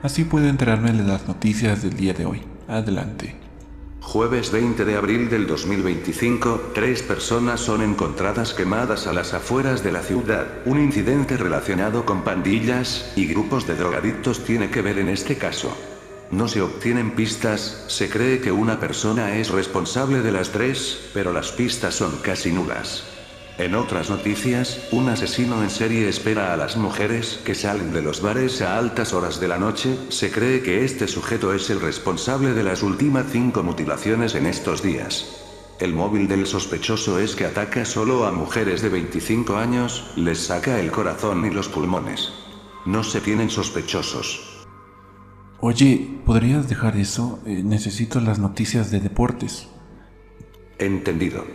Así 0.02 0.24
puedo 0.24 0.48
enterarme 0.48 0.90
de 0.92 1.04
las 1.04 1.28
noticias 1.28 1.82
del 1.82 1.98
día 1.98 2.14
de 2.14 2.24
hoy. 2.24 2.44
Adelante. 2.66 3.36
Jueves 4.00 4.50
20 4.50 4.86
de 4.86 4.96
abril 4.96 5.28
del 5.28 5.46
2025, 5.46 6.70
tres 6.74 7.02
personas 7.02 7.60
son 7.60 7.82
encontradas 7.82 8.54
quemadas 8.54 9.06
a 9.06 9.12
las 9.12 9.34
afueras 9.34 9.84
de 9.84 9.92
la 9.92 10.00
ciudad. 10.00 10.46
Un 10.64 10.80
incidente 10.80 11.36
relacionado 11.36 12.06
con 12.06 12.22
pandillas 12.22 13.12
y 13.16 13.26
grupos 13.26 13.66
de 13.66 13.74
drogadictos 13.74 14.44
tiene 14.44 14.70
que 14.70 14.80
ver 14.80 14.98
en 14.98 15.10
este 15.10 15.36
caso. 15.36 15.76
No 16.30 16.48
se 16.48 16.60
obtienen 16.60 17.12
pistas, 17.12 17.84
se 17.86 18.08
cree 18.08 18.40
que 18.40 18.50
una 18.50 18.80
persona 18.80 19.36
es 19.36 19.50
responsable 19.50 20.22
de 20.22 20.32
las 20.32 20.50
tres, 20.50 21.10
pero 21.14 21.32
las 21.32 21.52
pistas 21.52 21.94
son 21.94 22.16
casi 22.22 22.50
nulas. 22.50 23.04
En 23.58 23.74
otras 23.74 24.10
noticias, 24.10 24.80
un 24.90 25.08
asesino 25.08 25.62
en 25.62 25.70
serie 25.70 26.08
espera 26.08 26.52
a 26.52 26.56
las 26.56 26.76
mujeres 26.76 27.40
que 27.44 27.54
salen 27.54 27.92
de 27.92 28.02
los 28.02 28.20
bares 28.20 28.60
a 28.60 28.76
altas 28.76 29.14
horas 29.14 29.40
de 29.40 29.48
la 29.48 29.56
noche. 29.56 29.96
Se 30.10 30.30
cree 30.30 30.62
que 30.62 30.84
este 30.84 31.08
sujeto 31.08 31.54
es 31.54 31.70
el 31.70 31.80
responsable 31.80 32.52
de 32.52 32.64
las 32.64 32.82
últimas 32.82 33.26
cinco 33.30 33.62
mutilaciones 33.62 34.34
en 34.34 34.44
estos 34.44 34.82
días. 34.82 35.42
El 35.78 35.94
móvil 35.94 36.28
del 36.28 36.46
sospechoso 36.46 37.18
es 37.18 37.34
que 37.34 37.46
ataca 37.46 37.84
solo 37.84 38.26
a 38.26 38.32
mujeres 38.32 38.82
de 38.82 38.88
25 38.90 39.56
años, 39.56 40.10
les 40.16 40.38
saca 40.38 40.78
el 40.80 40.90
corazón 40.90 41.46
y 41.46 41.50
los 41.50 41.68
pulmones. 41.68 42.32
No 42.84 43.04
se 43.04 43.20
tienen 43.20 43.48
sospechosos. 43.48 44.45
Oye, 45.60 46.20
¿podrías 46.26 46.68
dejar 46.68 46.98
eso? 46.98 47.38
Eh, 47.46 47.62
necesito 47.64 48.20
las 48.20 48.38
noticias 48.38 48.90
de 48.90 49.00
deportes. 49.00 49.68
Entendido. 50.78 51.46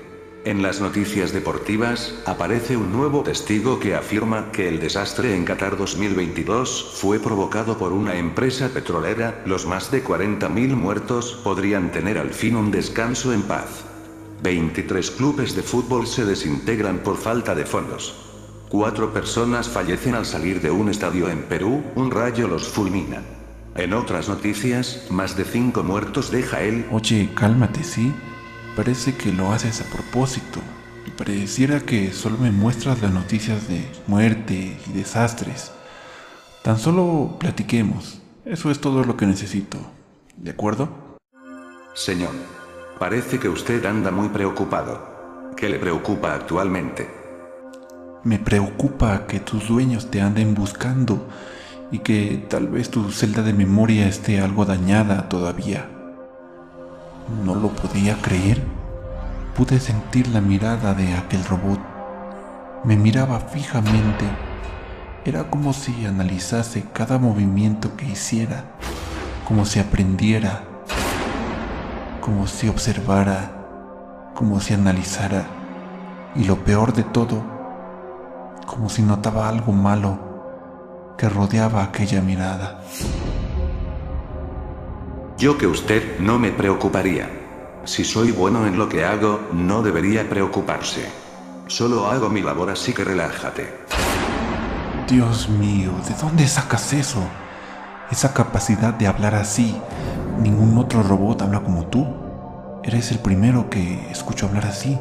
En 0.43 0.63
las 0.63 0.81
noticias 0.81 1.33
deportivas, 1.33 2.15
aparece 2.25 2.75
un 2.75 2.91
nuevo 2.91 3.21
testigo 3.21 3.79
que 3.79 3.93
afirma 3.93 4.51
que 4.51 4.67
el 4.67 4.79
desastre 4.79 5.35
en 5.35 5.45
Qatar 5.45 5.77
2022 5.77 6.95
fue 6.95 7.19
provocado 7.19 7.77
por 7.77 7.93
una 7.93 8.15
empresa 8.15 8.69
petrolera, 8.69 9.43
los 9.45 9.67
más 9.67 9.91
de 9.91 10.03
40.000 10.03 10.75
muertos 10.75 11.39
podrían 11.43 11.91
tener 11.91 12.17
al 12.17 12.31
fin 12.31 12.55
un 12.55 12.71
descanso 12.71 13.33
en 13.33 13.43
paz. 13.43 13.85
23 14.41 15.11
clubes 15.11 15.55
de 15.55 15.61
fútbol 15.61 16.07
se 16.07 16.25
desintegran 16.25 17.03
por 17.03 17.17
falta 17.17 17.53
de 17.53 17.67
fondos. 17.67 18.15
Cuatro 18.67 19.13
personas 19.13 19.69
fallecen 19.69 20.15
al 20.15 20.25
salir 20.25 20.59
de 20.59 20.71
un 20.71 20.89
estadio 20.89 21.29
en 21.29 21.43
Perú, 21.43 21.83
un 21.93 22.09
rayo 22.09 22.47
los 22.47 22.67
fulmina. 22.67 23.40
En 23.75 23.93
otras 23.93 24.27
noticias, 24.27 25.07
más 25.09 25.37
de 25.37 25.45
cinco 25.45 25.83
muertos 25.83 26.29
deja 26.29 26.61
él. 26.61 26.85
Oye, 26.91 27.29
cálmate, 27.33 27.83
¿sí? 27.83 28.13
Parece 28.75 29.15
que 29.15 29.31
lo 29.31 29.53
haces 29.53 29.81
a 29.81 29.85
propósito. 29.85 30.59
Pareciera 31.17 31.79
que 31.79 32.11
solo 32.11 32.37
me 32.37 32.51
muestras 32.51 33.01
las 33.01 33.13
noticias 33.13 33.67
de 33.69 33.85
muerte 34.07 34.77
y 34.87 34.91
desastres. 34.91 35.71
Tan 36.63 36.79
solo 36.79 37.37
platiquemos. 37.39 38.19
Eso 38.43 38.71
es 38.71 38.81
todo 38.81 39.03
lo 39.03 39.15
que 39.15 39.25
necesito. 39.25 39.77
¿De 40.35 40.51
acuerdo? 40.51 40.89
Señor, 41.93 42.31
parece 42.99 43.39
que 43.39 43.49
usted 43.49 43.85
anda 43.85 44.11
muy 44.11 44.29
preocupado. 44.29 45.51
¿Qué 45.55 45.69
le 45.69 45.79
preocupa 45.79 46.33
actualmente? 46.33 47.07
Me 48.23 48.37
preocupa 48.39 49.27
que 49.27 49.39
tus 49.39 49.67
dueños 49.67 50.11
te 50.11 50.21
anden 50.21 50.55
buscando 50.55 51.27
y 51.91 51.99
que 51.99 52.45
tal 52.49 52.69
vez 52.69 52.89
tu 52.89 53.11
celda 53.11 53.43
de 53.43 53.53
memoria 53.53 54.07
esté 54.07 54.39
algo 54.39 54.65
dañada 54.65 55.27
todavía. 55.27 55.89
No 57.45 57.53
lo 57.53 57.69
podía 57.69 58.15
creer. 58.21 58.63
Pude 59.55 59.79
sentir 59.79 60.29
la 60.29 60.39
mirada 60.39 60.93
de 60.93 61.13
aquel 61.13 61.43
robot. 61.43 61.79
Me 62.85 62.95
miraba 62.95 63.41
fijamente. 63.41 64.25
Era 65.25 65.49
como 65.49 65.73
si 65.73 66.05
analizase 66.05 66.85
cada 66.93 67.19
movimiento 67.19 67.95
que 67.97 68.05
hiciera, 68.05 68.63
como 69.47 69.65
si 69.65 69.79
aprendiera, 69.79 70.63
como 72.21 72.47
si 72.47 72.69
observara, 72.69 74.31
como 74.33 74.61
si 74.61 74.73
analizara. 74.73 75.45
Y 76.35 76.45
lo 76.45 76.63
peor 76.63 76.93
de 76.93 77.03
todo, 77.03 77.43
como 78.65 78.89
si 78.89 79.01
notaba 79.01 79.49
algo 79.49 79.73
malo 79.73 80.30
que 81.17 81.29
rodeaba 81.29 81.83
aquella 81.83 82.21
mirada. 82.21 82.81
Yo 85.37 85.57
que 85.57 85.67
usted 85.67 86.19
no 86.19 86.37
me 86.37 86.51
preocuparía. 86.51 87.29
Si 87.83 88.03
soy 88.03 88.31
bueno 88.31 88.67
en 88.67 88.77
lo 88.77 88.87
que 88.87 89.03
hago, 89.03 89.39
no 89.53 89.81
debería 89.81 90.29
preocuparse. 90.29 91.09
Solo 91.67 92.07
hago 92.07 92.29
mi 92.29 92.41
labor 92.41 92.69
así 92.69 92.93
que 92.93 93.03
relájate. 93.03 93.73
Dios 95.07 95.49
mío, 95.49 95.91
¿de 96.07 96.13
dónde 96.13 96.47
sacas 96.47 96.93
eso? 96.93 97.23
Esa 98.11 98.33
capacidad 98.33 98.93
de 98.93 99.07
hablar 99.07 99.35
así. 99.35 99.75
Ningún 100.39 100.77
otro 100.77 101.01
robot 101.01 101.41
habla 101.41 101.61
como 101.61 101.87
tú. 101.87 102.05
Eres 102.83 103.11
el 103.11 103.19
primero 103.19 103.69
que 103.69 104.09
escucho 104.11 104.47
hablar 104.47 104.65
así. 104.65 104.99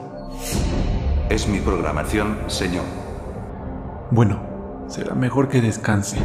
Es 1.28 1.48
mi 1.48 1.60
programación, 1.60 2.38
señor. 2.46 2.84
Bueno, 4.10 4.49
será 4.90 5.14
mejor 5.14 5.48
que 5.48 5.60
descanse. 5.60 6.18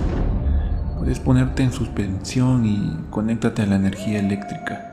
Puedes 0.98 1.20
ponerte 1.20 1.64
en 1.64 1.72
suspensión 1.72 2.66
y 2.66 2.98
conéctate 3.12 3.62
a 3.62 3.68
la 3.68 3.76
energía 3.76 4.20
eléctrica. 4.20 4.92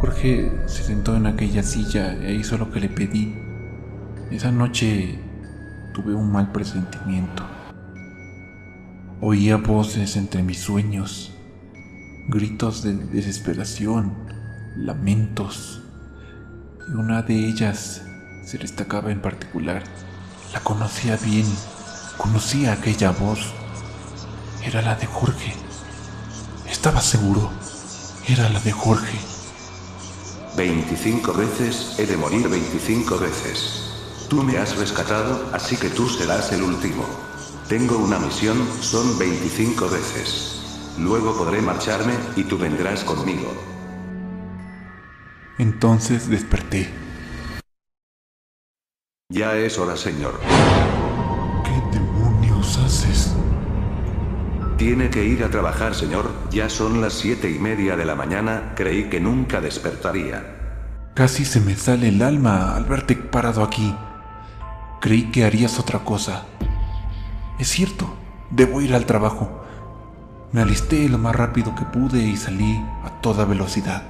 Jorge 0.00 0.52
se 0.66 0.82
sentó 0.82 1.16
en 1.16 1.26
aquella 1.26 1.62
silla 1.62 2.12
e 2.14 2.34
hizo 2.34 2.58
lo 2.58 2.70
que 2.70 2.80
le 2.80 2.88
pedí. 2.88 3.34
Esa 4.30 4.52
noche 4.52 5.18
tuve 5.94 6.14
un 6.14 6.30
mal 6.30 6.52
presentimiento. 6.52 7.42
Oía 9.20 9.56
voces 9.56 10.16
entre 10.16 10.42
mis 10.42 10.60
sueños, 10.60 11.34
gritos 12.28 12.82
de 12.82 12.94
desesperación, 12.94 14.14
lamentos, 14.76 15.82
y 16.88 16.92
una 16.92 17.22
de 17.22 17.34
ellas 17.34 18.02
se 18.44 18.58
destacaba 18.58 19.10
en 19.10 19.20
particular. 19.20 19.82
La 20.52 20.60
conocía 20.60 21.16
bien, 21.16 21.46
conocía 22.18 22.72
aquella 22.72 23.12
voz. 23.12 23.52
Era 24.62 24.82
la 24.82 24.96
de 24.96 25.06
Jorge. 25.06 25.54
Estaba 26.68 27.00
seguro. 27.00 27.50
Era 28.26 28.50
la 28.50 28.60
de 28.60 28.72
Jorge. 28.72 29.18
25 30.56 31.32
veces 31.32 31.94
he 31.98 32.06
de 32.06 32.16
morir 32.16 32.48
25 32.48 33.18
veces. 33.18 33.84
Tú 34.28 34.42
me 34.42 34.58
has 34.58 34.76
rescatado, 34.76 35.48
así 35.54 35.76
que 35.76 35.88
tú 35.88 36.08
serás 36.08 36.52
el 36.52 36.62
último. 36.62 37.04
Tengo 37.68 37.96
una 37.98 38.18
misión, 38.18 38.58
son 38.80 39.18
25 39.18 39.88
veces. 39.88 40.94
Luego 40.98 41.36
podré 41.36 41.62
marcharme 41.62 42.14
y 42.36 42.42
tú 42.44 42.58
vendrás 42.58 43.04
conmigo. 43.04 43.54
Entonces 45.58 46.28
desperté. 46.28 46.90
Ya 49.30 49.56
es 49.56 49.78
hora, 49.78 49.96
señor. 49.96 50.40
Tiene 54.78 55.10
que 55.10 55.24
ir 55.24 55.42
a 55.42 55.50
trabajar, 55.50 55.94
señor. 55.94 56.30
Ya 56.50 56.70
son 56.70 57.00
las 57.00 57.12
siete 57.12 57.50
y 57.50 57.58
media 57.58 57.96
de 57.96 58.04
la 58.04 58.14
mañana. 58.14 58.74
Creí 58.76 59.10
que 59.10 59.20
nunca 59.20 59.60
despertaría. 59.60 61.10
Casi 61.14 61.44
se 61.44 61.60
me 61.60 61.74
sale 61.74 62.08
el 62.08 62.22
alma 62.22 62.76
al 62.76 62.84
verte 62.84 63.16
parado 63.16 63.64
aquí. 63.64 63.92
Creí 65.00 65.30
que 65.32 65.44
harías 65.44 65.78
otra 65.78 65.98
cosa. 65.98 66.44
Es 67.58 67.68
cierto, 67.68 68.14
debo 68.50 68.80
ir 68.80 68.94
al 68.94 69.04
trabajo. 69.04 69.64
Me 70.52 70.62
alisté 70.62 71.08
lo 71.08 71.18
más 71.18 71.34
rápido 71.34 71.74
que 71.74 71.84
pude 71.84 72.22
y 72.22 72.36
salí 72.36 72.80
a 73.04 73.20
toda 73.20 73.44
velocidad. 73.44 74.04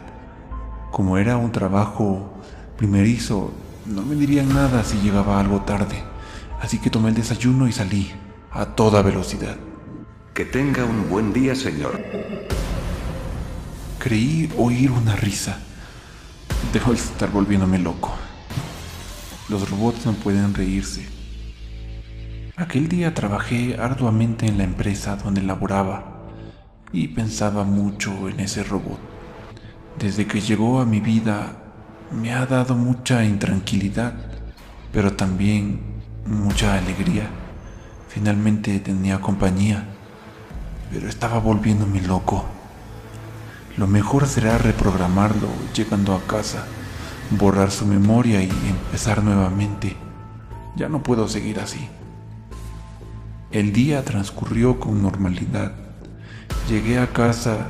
Como 0.92 1.16
era 1.16 1.38
un 1.38 1.50
trabajo 1.50 2.34
primerizo, 2.76 3.52
no 3.86 4.02
me 4.02 4.14
dirían 4.14 4.50
nada 4.50 4.84
si 4.84 4.98
llegaba 4.98 5.40
algo 5.40 5.62
tarde, 5.62 6.04
así 6.60 6.78
que 6.78 6.90
tomé 6.90 7.08
el 7.08 7.14
desayuno 7.14 7.66
y 7.66 7.72
salí 7.72 8.12
a 8.50 8.66
toda 8.66 9.02
velocidad. 9.02 9.56
Que 10.34 10.44
tenga 10.44 10.84
un 10.84 11.08
buen 11.08 11.32
día, 11.32 11.54
señor. 11.54 12.00
Creí 13.98 14.50
oír 14.56 14.90
una 14.90 15.16
risa. 15.16 15.58
Debo 16.72 16.92
estar 16.92 17.30
volviéndome 17.30 17.78
loco. 17.78 18.14
Los 19.48 19.68
robots 19.70 20.06
no 20.06 20.12
pueden 20.12 20.54
reírse. 20.54 21.06
Aquel 22.56 22.88
día 22.88 23.14
trabajé 23.14 23.76
arduamente 23.78 24.46
en 24.46 24.58
la 24.58 24.64
empresa 24.64 25.16
donde 25.16 25.42
laboraba 25.42 26.26
y 26.92 27.08
pensaba 27.08 27.64
mucho 27.64 28.28
en 28.28 28.40
ese 28.40 28.64
robot. 28.64 28.98
Desde 29.98 30.26
que 30.26 30.40
llegó 30.40 30.80
a 30.80 30.84
mi 30.84 31.00
vida 31.00 31.56
me 32.12 32.32
ha 32.32 32.46
dado 32.46 32.74
mucha 32.74 33.24
intranquilidad, 33.24 34.14
pero 34.92 35.12
también 35.12 35.80
mucha 36.26 36.74
alegría. 36.74 37.28
Finalmente 38.08 38.80
tenía 38.80 39.20
compañía, 39.20 39.84
pero 40.90 41.08
estaba 41.08 41.38
volviéndome 41.38 42.00
loco. 42.00 42.44
Lo 43.76 43.86
mejor 43.86 44.26
será 44.26 44.58
reprogramarlo 44.58 45.48
llegando 45.74 46.14
a 46.14 46.22
casa, 46.22 46.64
borrar 47.30 47.70
su 47.70 47.86
memoria 47.86 48.42
y 48.42 48.50
empezar 48.50 49.22
nuevamente. 49.22 49.96
Ya 50.74 50.88
no 50.88 51.02
puedo 51.02 51.28
seguir 51.28 51.60
así. 51.60 51.88
El 53.50 53.72
día 53.72 54.04
transcurrió 54.04 54.80
con 54.80 55.02
normalidad. 55.02 55.72
Llegué 56.68 56.98
a 56.98 57.12
casa 57.12 57.66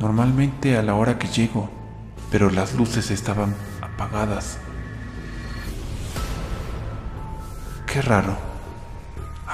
normalmente 0.00 0.76
a 0.76 0.82
la 0.82 0.94
hora 0.94 1.18
que 1.18 1.28
llego, 1.28 1.70
pero 2.30 2.50
las 2.50 2.74
luces 2.74 3.10
estaban 3.10 3.54
apagadas. 3.80 4.58
Qué 7.86 8.02
raro. 8.02 8.53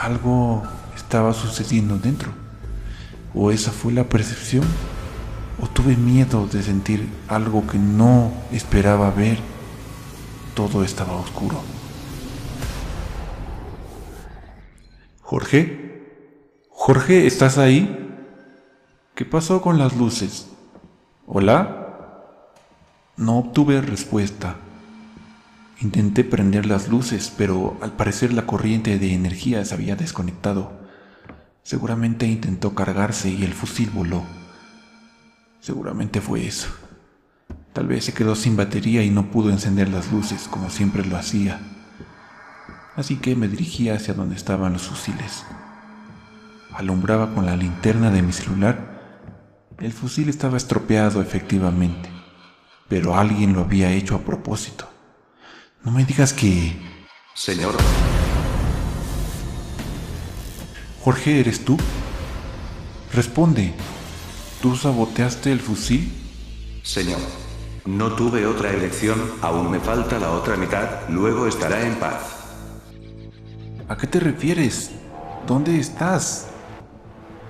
Algo 0.00 0.62
estaba 0.96 1.34
sucediendo 1.34 1.98
dentro. 1.98 2.32
¿O 3.34 3.50
esa 3.50 3.70
fue 3.70 3.92
la 3.92 4.04
percepción? 4.04 4.64
¿O 5.60 5.66
tuve 5.66 5.94
miedo 5.94 6.46
de 6.46 6.62
sentir 6.62 7.06
algo 7.28 7.66
que 7.66 7.76
no 7.76 8.32
esperaba 8.50 9.10
ver? 9.10 9.38
Todo 10.54 10.84
estaba 10.84 11.12
oscuro. 11.16 11.60
Jorge, 15.20 16.02
Jorge, 16.70 17.26
¿estás 17.26 17.58
ahí? 17.58 18.08
¿Qué 19.14 19.26
pasó 19.26 19.60
con 19.60 19.76
las 19.76 19.94
luces? 19.94 20.48
¿Hola? 21.26 22.24
No 23.18 23.36
obtuve 23.36 23.82
respuesta. 23.82 24.56
Intenté 25.80 26.24
prender 26.24 26.66
las 26.66 26.88
luces, 26.88 27.32
pero 27.36 27.78
al 27.80 27.92
parecer 27.92 28.32
la 28.32 28.46
corriente 28.46 28.98
de 28.98 29.14
energía 29.14 29.64
se 29.64 29.74
había 29.74 29.96
desconectado. 29.96 30.72
Seguramente 31.62 32.26
intentó 32.26 32.74
cargarse 32.74 33.30
y 33.30 33.44
el 33.44 33.54
fusil 33.54 33.90
voló. 33.90 34.22
Seguramente 35.60 36.20
fue 36.20 36.46
eso. 36.46 36.68
Tal 37.72 37.86
vez 37.86 38.04
se 38.04 38.12
quedó 38.12 38.34
sin 38.34 38.56
batería 38.56 39.02
y 39.02 39.10
no 39.10 39.30
pudo 39.30 39.50
encender 39.50 39.88
las 39.88 40.12
luces 40.12 40.48
como 40.48 40.70
siempre 40.70 41.04
lo 41.04 41.16
hacía 41.16 41.60
así 43.00 43.16
que 43.16 43.34
me 43.34 43.48
dirigí 43.48 43.88
hacia 43.88 44.14
donde 44.14 44.36
estaban 44.36 44.74
los 44.74 44.82
fusiles. 44.82 45.44
Alumbraba 46.72 47.34
con 47.34 47.46
la 47.46 47.56
linterna 47.56 48.10
de 48.10 48.22
mi 48.22 48.32
celular. 48.32 49.00
El 49.78 49.92
fusil 49.92 50.28
estaba 50.28 50.56
estropeado 50.56 51.22
efectivamente, 51.22 52.10
pero 52.88 53.16
alguien 53.16 53.54
lo 53.54 53.62
había 53.62 53.90
hecho 53.92 54.14
a 54.14 54.20
propósito. 54.20 54.89
No 55.82 55.90
me 55.92 56.04
digas 56.04 56.34
que... 56.34 56.76
Señor. 57.34 57.74
Jorge, 61.02 61.40
¿eres 61.40 61.64
tú? 61.64 61.78
Responde. 63.14 63.72
¿Tú 64.60 64.76
saboteaste 64.76 65.50
el 65.50 65.60
fusil? 65.60 66.12
Señor. 66.82 67.20
No 67.86 68.12
tuve 68.12 68.46
otra 68.46 68.70
elección, 68.70 69.18
aún 69.40 69.70
me 69.70 69.80
falta 69.80 70.18
la 70.18 70.32
otra 70.32 70.56
mitad, 70.56 71.08
luego 71.08 71.46
estará 71.46 71.86
en 71.86 71.94
paz. 71.94 72.36
¿A 73.88 73.96
qué 73.96 74.06
te 74.06 74.20
refieres? 74.20 74.90
¿Dónde 75.46 75.78
estás? 75.78 76.48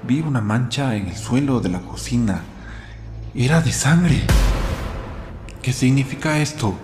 Vi 0.05 0.21
una 0.21 0.41
mancha 0.41 0.95
en 0.95 1.09
el 1.09 1.17
suelo 1.17 1.59
de 1.59 1.71
la 1.71 1.81
cocina. 1.81 2.45
Era 3.35 3.61
de 3.61 3.73
sangre. 3.73 4.23
¿Qué 5.63 5.73
significa 5.73 6.39
esto? 6.39 6.77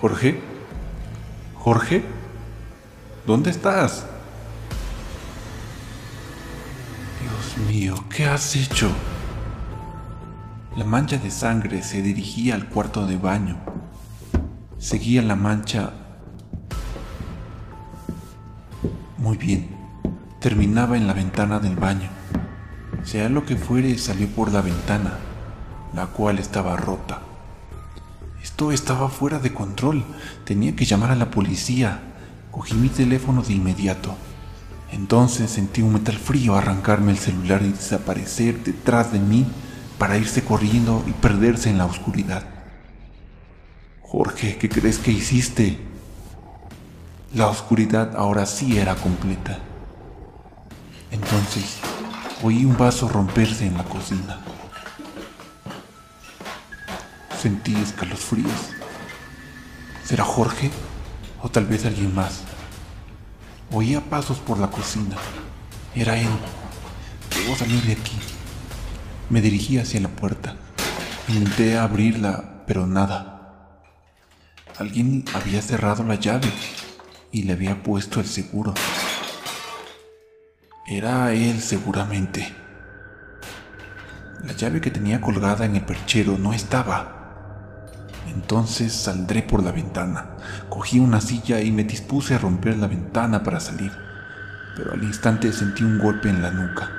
Jorge? 0.00 0.51
Jorge? 1.62 2.02
¿Dónde 3.24 3.50
estás? 3.50 4.04
Dios 7.20 7.68
mío, 7.68 7.94
¿qué 8.10 8.26
has 8.26 8.56
hecho? 8.56 8.90
La 10.76 10.84
mancha 10.84 11.18
de 11.18 11.30
sangre 11.30 11.84
se 11.84 12.02
dirigía 12.02 12.56
al 12.56 12.68
cuarto 12.68 13.06
de 13.06 13.16
baño. 13.16 13.60
Seguía 14.78 15.22
la 15.22 15.36
mancha 15.36 15.92
Muy 19.18 19.36
bien. 19.36 19.68
Terminaba 20.40 20.96
en 20.96 21.06
la 21.06 21.12
ventana 21.12 21.60
del 21.60 21.76
baño. 21.76 22.08
Sea 23.04 23.28
lo 23.28 23.46
que 23.46 23.54
fuere, 23.54 23.96
salió 23.98 24.26
por 24.26 24.50
la 24.50 24.62
ventana, 24.62 25.12
la 25.94 26.06
cual 26.06 26.40
estaba 26.40 26.76
rota. 26.76 27.20
Esto 28.42 28.72
estaba 28.72 29.08
fuera 29.08 29.38
de 29.38 29.54
control. 29.54 30.04
Tenía 30.44 30.74
que 30.74 30.84
llamar 30.84 31.12
a 31.12 31.16
la 31.16 31.30
policía. 31.30 32.00
Cogí 32.50 32.74
mi 32.74 32.88
teléfono 32.88 33.42
de 33.42 33.54
inmediato. 33.54 34.16
Entonces 34.90 35.50
sentí 35.50 35.80
un 35.80 35.94
metal 35.94 36.18
frío 36.18 36.56
arrancarme 36.56 37.12
el 37.12 37.18
celular 37.18 37.62
y 37.62 37.68
desaparecer 37.68 38.62
detrás 38.62 39.12
de 39.12 39.20
mí 39.20 39.46
para 39.96 40.18
irse 40.18 40.42
corriendo 40.42 41.04
y 41.06 41.12
perderse 41.12 41.70
en 41.70 41.78
la 41.78 41.86
oscuridad. 41.86 42.44
Jorge, 44.02 44.58
¿qué 44.58 44.68
crees 44.68 44.98
que 44.98 45.12
hiciste? 45.12 45.78
La 47.32 47.46
oscuridad 47.46 48.14
ahora 48.16 48.44
sí 48.44 48.76
era 48.76 48.96
completa. 48.96 49.58
Entonces 51.10 51.78
oí 52.42 52.64
un 52.64 52.76
vaso 52.76 53.08
romperse 53.08 53.66
en 53.66 53.78
la 53.78 53.84
cocina. 53.84 54.40
Sentí 57.42 57.74
escalofríos. 57.74 58.70
¿Será 60.04 60.22
Jorge? 60.22 60.70
¿O 61.42 61.48
tal 61.48 61.66
vez 61.66 61.84
alguien 61.84 62.14
más? 62.14 62.42
Oía 63.72 64.00
pasos 64.00 64.38
por 64.38 64.60
la 64.60 64.70
cocina. 64.70 65.16
Era 65.92 66.16
él. 66.16 66.28
Debo 67.34 67.56
salir 67.56 67.82
de 67.82 67.94
aquí. 67.94 68.16
Me 69.28 69.40
dirigí 69.40 69.76
hacia 69.78 69.98
la 69.98 70.08
puerta. 70.08 70.54
Intenté 71.26 71.76
abrirla, 71.76 72.62
pero 72.64 72.86
nada. 72.86 73.80
Alguien 74.78 75.24
había 75.34 75.62
cerrado 75.62 76.04
la 76.04 76.14
llave 76.14 76.48
y 77.32 77.42
le 77.42 77.54
había 77.54 77.82
puesto 77.82 78.20
el 78.20 78.26
seguro. 78.26 78.72
Era 80.86 81.32
él 81.32 81.60
seguramente. 81.60 82.54
La 84.44 84.52
llave 84.52 84.80
que 84.80 84.92
tenía 84.92 85.20
colgada 85.20 85.64
en 85.64 85.74
el 85.74 85.84
perchero 85.84 86.38
no 86.38 86.52
estaba. 86.52 87.21
Entonces 88.34 88.92
saldré 88.92 89.42
por 89.42 89.62
la 89.62 89.72
ventana. 89.72 90.30
Cogí 90.68 90.98
una 90.98 91.20
silla 91.20 91.60
y 91.60 91.70
me 91.70 91.84
dispuse 91.84 92.34
a 92.34 92.38
romper 92.38 92.76
la 92.76 92.86
ventana 92.86 93.42
para 93.42 93.60
salir. 93.60 93.92
Pero 94.76 94.92
al 94.92 95.02
instante 95.02 95.52
sentí 95.52 95.84
un 95.84 95.98
golpe 95.98 96.28
en 96.28 96.42
la 96.42 96.50
nuca. 96.50 96.90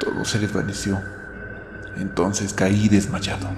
Todo 0.00 0.24
se 0.24 0.38
desvaneció. 0.38 1.00
Entonces 1.96 2.54
caí 2.54 2.88
desmayado. 2.88 3.48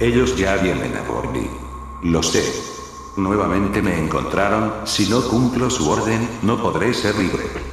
Ellos 0.00 0.36
ya 0.36 0.56
vienen 0.56 0.96
a 0.96 1.02
por 1.02 1.30
mí. 1.32 1.50
Lo 2.04 2.22
sé. 2.22 2.42
Nuevamente 3.16 3.82
me 3.82 3.98
encontraron, 3.98 4.72
si 4.84 5.08
no 5.10 5.20
cumplo 5.28 5.68
su 5.68 5.90
orden, 5.90 6.28
no 6.42 6.62
podré 6.62 6.94
ser 6.94 7.16
libre. 7.16 7.67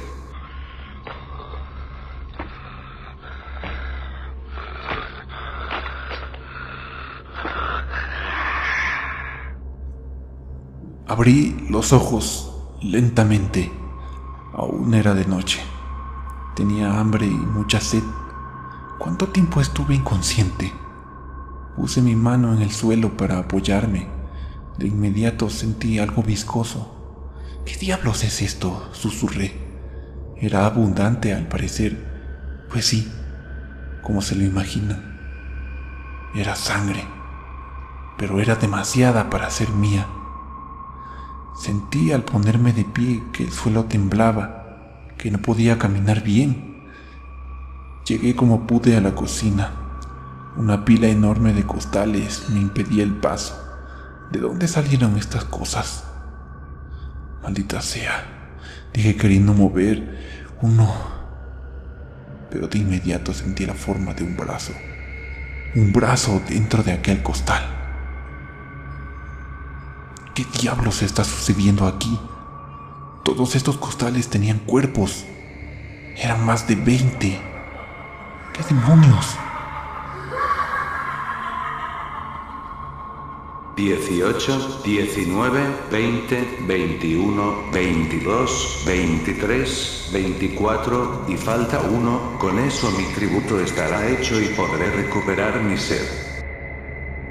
Abrí 11.26 11.66
los 11.68 11.92
ojos 11.92 12.54
lentamente. 12.80 13.72
Aún 14.54 14.94
era 14.94 15.12
de 15.12 15.26
noche. 15.26 15.60
Tenía 16.54 17.00
hambre 17.00 17.26
y 17.26 17.30
mucha 17.30 17.80
sed. 17.80 18.04
¿Cuánto 19.00 19.26
tiempo 19.30 19.60
estuve 19.60 19.96
inconsciente? 19.96 20.72
Puse 21.74 22.00
mi 22.00 22.14
mano 22.14 22.54
en 22.54 22.62
el 22.62 22.70
suelo 22.70 23.16
para 23.16 23.38
apoyarme. 23.38 24.06
De 24.78 24.86
inmediato 24.86 25.50
sentí 25.50 25.98
algo 25.98 26.22
viscoso. 26.22 26.94
¿Qué 27.64 27.74
diablos 27.74 28.22
es 28.22 28.40
esto? 28.40 28.88
susurré. 28.92 29.50
Era 30.36 30.64
abundante 30.64 31.34
al 31.34 31.48
parecer. 31.48 32.68
Pues 32.70 32.86
sí, 32.86 33.12
como 34.04 34.22
se 34.22 34.36
lo 34.36 34.44
imagina. 34.44 35.18
Era 36.36 36.54
sangre, 36.54 37.04
pero 38.16 38.38
era 38.38 38.54
demasiada 38.54 39.28
para 39.28 39.50
ser 39.50 39.70
mía. 39.70 40.06
Sentí 41.58 42.12
al 42.12 42.22
ponerme 42.22 42.72
de 42.72 42.84
pie 42.84 43.22
que 43.32 43.44
el 43.44 43.50
suelo 43.50 43.84
temblaba, 43.84 45.08
que 45.16 45.30
no 45.30 45.38
podía 45.38 45.78
caminar 45.78 46.22
bien. 46.22 46.84
Llegué 48.06 48.36
como 48.36 48.66
pude 48.66 48.96
a 48.96 49.00
la 49.00 49.14
cocina 49.14 49.86
una 50.56 50.86
pila 50.86 51.08
enorme 51.08 51.52
de 51.52 51.64
costales 51.64 52.48
me 52.48 52.60
impedía 52.60 53.02
el 53.02 53.14
paso. 53.16 53.62
¿De 54.32 54.40
dónde 54.40 54.66
salieron 54.66 55.18
estas 55.18 55.44
cosas? 55.44 56.04
Maldita 57.42 57.82
sea, 57.82 58.24
dije 58.94 59.16
queriendo 59.16 59.52
mover 59.52 60.48
uno, 60.62 60.90
pero 62.50 62.68
de 62.68 62.78
inmediato 62.78 63.34
sentí 63.34 63.66
la 63.66 63.74
forma 63.74 64.14
de 64.14 64.24
un 64.24 64.34
brazo. 64.34 64.72
Un 65.74 65.92
brazo 65.92 66.40
dentro 66.48 66.82
de 66.82 66.92
aquel 66.92 67.22
costal. 67.22 67.75
¿Qué 70.36 70.44
diablos 70.60 71.00
está 71.00 71.24
sucediendo 71.24 71.86
aquí? 71.86 72.20
Todos 73.22 73.56
estos 73.56 73.78
costales 73.78 74.28
tenían 74.28 74.58
cuerpos. 74.58 75.24
Eran 76.14 76.44
más 76.44 76.68
de 76.68 76.74
20. 76.74 77.40
¿Qué 78.52 78.62
demonios? 78.68 79.34
18, 83.76 84.82
19, 84.84 85.60
20, 85.90 86.48
21, 86.66 87.70
22, 87.72 88.82
23, 88.84 90.10
24 90.12 91.24
y 91.28 91.36
falta 91.38 91.80
uno, 91.80 92.36
con 92.38 92.58
eso 92.58 92.90
mi 92.90 93.04
tributo 93.14 93.58
estará 93.58 94.06
hecho 94.06 94.38
y 94.38 94.48
podré 94.48 94.90
recuperar 94.90 95.62
mi 95.62 95.78
ser. 95.78 96.06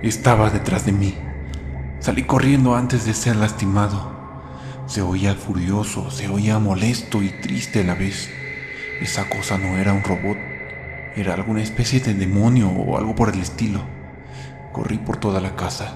Estaba 0.01 0.49
detrás 0.49 0.87
de 0.87 0.91
mí. 0.91 1.15
Salí 2.05 2.21
corriendo 2.21 2.75
antes 2.75 3.03
de 3.03 3.15
ser 3.15 3.35
lastimado. 3.35 4.11
Se 4.85 5.01
oía 5.01 5.33
furioso, 5.33 6.11
se 6.11 6.27
oía 6.27 6.59
molesto 6.59 7.23
y 7.23 7.29
triste 7.29 7.79
a 7.79 7.83
la 7.83 7.95
vez. 7.95 8.29
Esa 9.01 9.27
cosa 9.27 9.57
no 9.57 9.75
era 9.75 9.91
un 9.91 10.03
robot, 10.03 10.37
era 11.15 11.33
alguna 11.33 11.63
especie 11.63 11.99
de 11.99 12.13
demonio 12.13 12.69
o 12.69 12.99
algo 12.99 13.15
por 13.15 13.29
el 13.33 13.41
estilo. 13.41 13.81
Corrí 14.71 14.99
por 14.99 15.17
toda 15.17 15.41
la 15.41 15.55
casa 15.55 15.95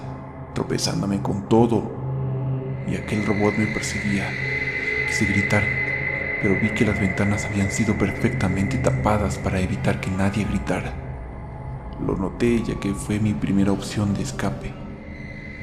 tropezándome 0.52 1.22
con 1.22 1.48
todo, 1.48 1.92
y 2.88 2.96
aquel 2.96 3.24
robot 3.24 3.54
me 3.56 3.68
perseguía. 3.68 4.28
Quise 5.06 5.26
gritar, 5.26 5.62
pero 6.42 6.58
vi 6.60 6.70
que 6.70 6.86
las 6.86 6.98
ventanas 6.98 7.44
habían 7.44 7.70
sido 7.70 7.96
perfectamente 7.96 8.78
tapadas 8.78 9.38
para 9.38 9.60
evitar 9.60 10.00
que 10.00 10.10
nadie 10.10 10.42
gritara. 10.42 10.92
Lo 12.04 12.16
noté 12.16 12.64
ya 12.64 12.74
que 12.80 12.94
fue 12.94 13.20
mi 13.20 13.32
primera 13.32 13.70
opción 13.70 14.12
de 14.12 14.22
escape. 14.24 14.79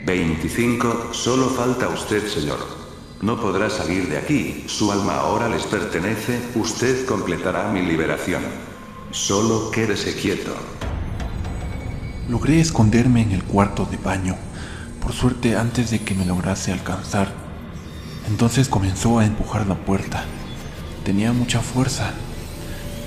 25, 0.08 1.10
solo 1.12 1.50
falta 1.50 1.90
usted, 1.90 2.26
señor. 2.28 2.60
No 3.22 3.42
podrá 3.42 3.70
salir 3.70 4.08
de 4.08 4.18
aquí, 4.18 4.64
su 4.66 4.90
alma 4.90 5.18
ahora 5.18 5.50
les 5.50 5.64
pertenece, 5.64 6.40
usted 6.56 7.06
completará 7.06 7.70
mi 7.74 7.82
liberación. 7.82 8.42
Solo 9.12 9.70
quédese 9.70 10.16
quieto. 10.16 10.56
Logré 12.30 12.62
esconderme 12.62 13.22
en 13.22 13.34
el 13.34 13.44
cuarto 13.44 13.86
de 13.86 13.98
baño 13.98 14.38
por 15.02 15.12
suerte 15.12 15.58
antes 15.58 15.92
de 15.92 16.00
que 16.00 16.16
me 16.16 16.26
lograse 16.26 16.72
alcanzar. 16.72 17.34
Entonces 18.30 18.70
comenzó 18.70 19.20
a 19.20 19.26
empujar 19.26 19.68
la 19.68 19.76
puerta. 19.76 20.24
Tenía 21.04 21.34
mucha 21.34 21.60
fuerza. 21.60 22.14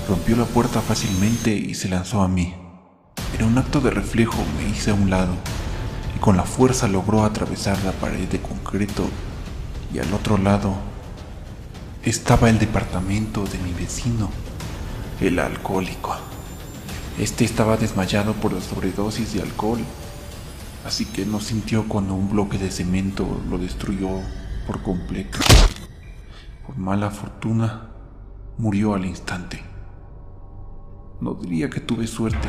Rompió 0.07 0.37
la 0.37 0.45
puerta 0.45 0.83
fácilmente 0.83 1.55
y 1.55 1.75
se 1.75 1.89
lanzó 1.89 2.21
a 2.21 2.29
mí. 2.29 2.55
En 3.39 3.47
un 3.47 3.57
acto 3.57 3.81
de 3.81 3.91
reflejo 3.91 4.45
me 4.59 4.69
hice 4.69 4.91
a 4.91 4.95
un 4.95 5.09
lado 5.09 5.33
y 6.17 6.19
con 6.19 6.37
la 6.37 6.45
fuerza 6.45 6.89
logró 6.89 7.25
atravesar 7.25 7.83
la 7.85 7.93
pared 7.93 8.29
de 8.29 8.41
concreto 8.41 9.09
y 9.93 9.99
al 9.99 10.13
otro 10.13 10.39
lado 10.39 10.75
estaba 12.03 12.49
el 12.49 12.59
departamento 12.59 13.45
de 13.45 13.59
mi 13.59 13.73
vecino, 13.73 14.31
el 15.21 15.39
alcohólico. 15.39 16.17
Este 17.19 17.45
estaba 17.45 17.77
desmayado 17.77 18.35
por 18.35 18.53
la 18.53 18.61
sobredosis 18.61 19.35
de 19.35 19.43
alcohol 19.43 19.81
así 20.85 21.05
que 21.05 21.27
no 21.27 21.41
sintió 21.41 21.87
cuando 21.89 22.15
un 22.15 22.31
bloque 22.31 22.59
de 22.59 22.71
cemento 22.71 23.41
lo 23.49 23.59
destruyó 23.59 24.09
por 24.67 24.83
completo. 24.83 25.39
Por 26.67 26.79
mala 26.79 27.11
fortuna, 27.11 27.91
murió 28.59 28.95
al 28.95 29.05
instante. 29.05 29.63
No 31.21 31.35
diría 31.35 31.69
que 31.69 31.81
tuve 31.81 32.07
suerte, 32.07 32.49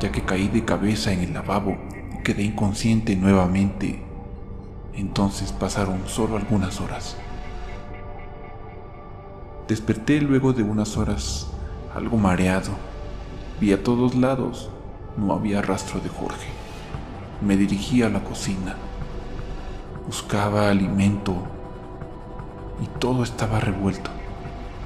ya 0.00 0.10
que 0.10 0.24
caí 0.24 0.48
de 0.48 0.64
cabeza 0.64 1.12
en 1.12 1.20
el 1.20 1.34
lavabo 1.34 1.78
quedé 2.26 2.42
inconsciente 2.42 3.14
nuevamente. 3.14 4.02
Entonces 4.94 5.52
pasaron 5.52 6.00
solo 6.08 6.36
algunas 6.36 6.80
horas. 6.80 7.16
Desperté 9.68 10.20
luego 10.20 10.52
de 10.52 10.64
unas 10.64 10.96
horas, 10.96 11.46
algo 11.94 12.16
mareado. 12.16 12.72
Vi 13.60 13.72
a 13.72 13.80
todos 13.80 14.16
lados, 14.16 14.70
no 15.16 15.34
había 15.34 15.62
rastro 15.62 16.00
de 16.00 16.08
Jorge. 16.08 16.48
Me 17.42 17.56
dirigí 17.56 18.02
a 18.02 18.08
la 18.08 18.24
cocina. 18.24 18.74
Buscaba 20.04 20.68
alimento 20.68 21.36
y 22.82 22.88
todo 22.98 23.22
estaba 23.22 23.60
revuelto. 23.60 24.10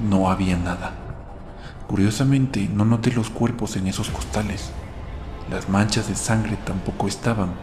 No 0.07 0.31
había 0.31 0.59
nada. 0.59 0.93
Curiosamente, 1.89 2.69
no 2.71 2.85
noté 2.85 3.13
los 3.13 3.31
cuerpos 3.31 3.77
en 3.77 3.87
esos 3.87 4.11
costales. 4.11 4.73
Las 5.51 5.69
manchas 5.69 6.09
de 6.09 6.15
sangre 6.15 6.57
tampoco 6.65 7.09
estaban. 7.09 7.55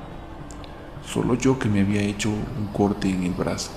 Solo 1.05 1.35
yo 1.35 1.57
que 1.57 1.69
me 1.69 1.81
había 1.81 2.01
hecho 2.01 2.29
un 2.29 2.67
corte 2.73 3.09
en 3.09 3.23
el 3.23 3.31
brazo. 3.31 3.71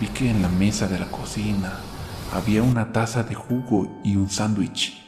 Vi 0.00 0.08
que 0.08 0.28
en 0.28 0.42
la 0.42 0.48
mesa 0.48 0.88
de 0.88 0.98
la 0.98 1.06
cocina 1.06 1.78
había 2.32 2.62
una 2.64 2.92
taza 2.92 3.22
de 3.22 3.34
jugo 3.36 4.00
y 4.02 4.16
un 4.16 4.28
sándwich. 4.28 5.00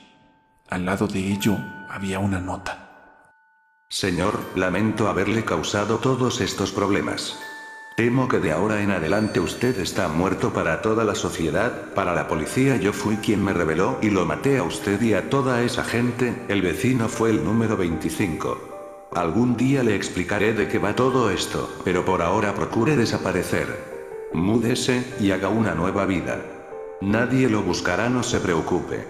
Al 0.71 0.85
lado 0.85 1.09
de 1.09 1.33
ello 1.33 1.59
había 1.91 2.21
una 2.21 2.41
nota. 2.41 2.79
Señor, 3.89 4.41
lamento 4.55 5.09
haberle 5.09 5.45
causado 5.45 5.99
todos 5.99 6.41
estos 6.41 6.71
problemas. 6.71 7.37
Temo 7.97 8.27
que 8.27 8.39
de 8.39 8.53
ahora 8.53 8.83
en 8.83 8.91
adelante 8.91 9.39
usted 9.39 9.79
está 9.79 10.09
muerto 10.09 10.55
para 10.55 10.81
toda 10.81 11.05
la 11.05 11.15
sociedad, 11.15 11.93
para 11.95 12.15
la 12.15 12.27
policía 12.27 12.77
yo 12.77 12.95
fui 12.95 13.17
quien 13.17 13.45
me 13.45 13.53
reveló 13.53 13.99
y 14.01 14.09
lo 14.09 14.25
maté 14.25 14.57
a 14.57 14.63
usted 14.63 15.01
y 15.03 15.13
a 15.13 15.29
toda 15.29 15.63
esa 15.63 15.85
gente, 15.85 16.35
el 16.49 16.63
vecino 16.63 17.09
fue 17.09 17.31
el 17.31 17.45
número 17.45 17.77
25. 17.77 19.11
Algún 19.15 19.59
día 19.59 19.83
le 19.83 19.95
explicaré 19.95 20.55
de 20.55 20.69
qué 20.69 20.79
va 20.79 20.97
todo 20.97 21.31
esto, 21.31 21.71
pero 21.85 22.03
por 22.03 22.23
ahora 22.23 22.55
procure 22.55 22.97
desaparecer. 22.97 23.67
Múdese, 24.33 25.05
y 25.21 25.33
haga 25.33 25.51
una 25.51 25.75
nueva 25.75 26.07
vida. 26.07 26.41
Nadie 27.03 27.51
lo 27.51 27.63
buscará, 27.63 28.09
no 28.09 28.23
se 28.23 28.41
preocupe. 28.41 29.07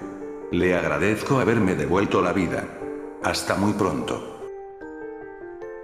Le 0.51 0.75
agradezco 0.75 1.38
haberme 1.38 1.77
devuelto 1.77 2.21
la 2.21 2.33
vida. 2.33 2.66
Hasta 3.23 3.55
muy 3.55 3.75
pronto. 3.75 4.40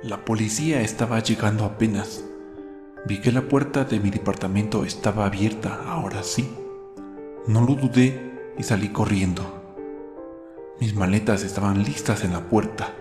La 0.02 0.24
policía 0.24 0.80
estaba 0.80 1.20
llegando 1.20 1.64
apenas. 1.64 2.27
Vi 3.06 3.20
que 3.20 3.32
la 3.32 3.42
puerta 3.42 3.84
de 3.84 4.00
mi 4.00 4.11
departamento 4.11 4.84
estaba 4.84 5.26
abierta, 5.26 5.84
ahora 5.87 6.22
sí. 6.22 6.48
No 7.46 7.62
lo 7.62 7.74
dudé 7.74 8.52
y 8.58 8.62
salí 8.62 8.88
corriendo. 8.88 9.42
Mis 10.80 10.94
maletas 10.94 11.42
estaban 11.42 11.82
listas 11.82 12.24
en 12.24 12.32
la 12.32 12.48
puerta. 12.48 12.94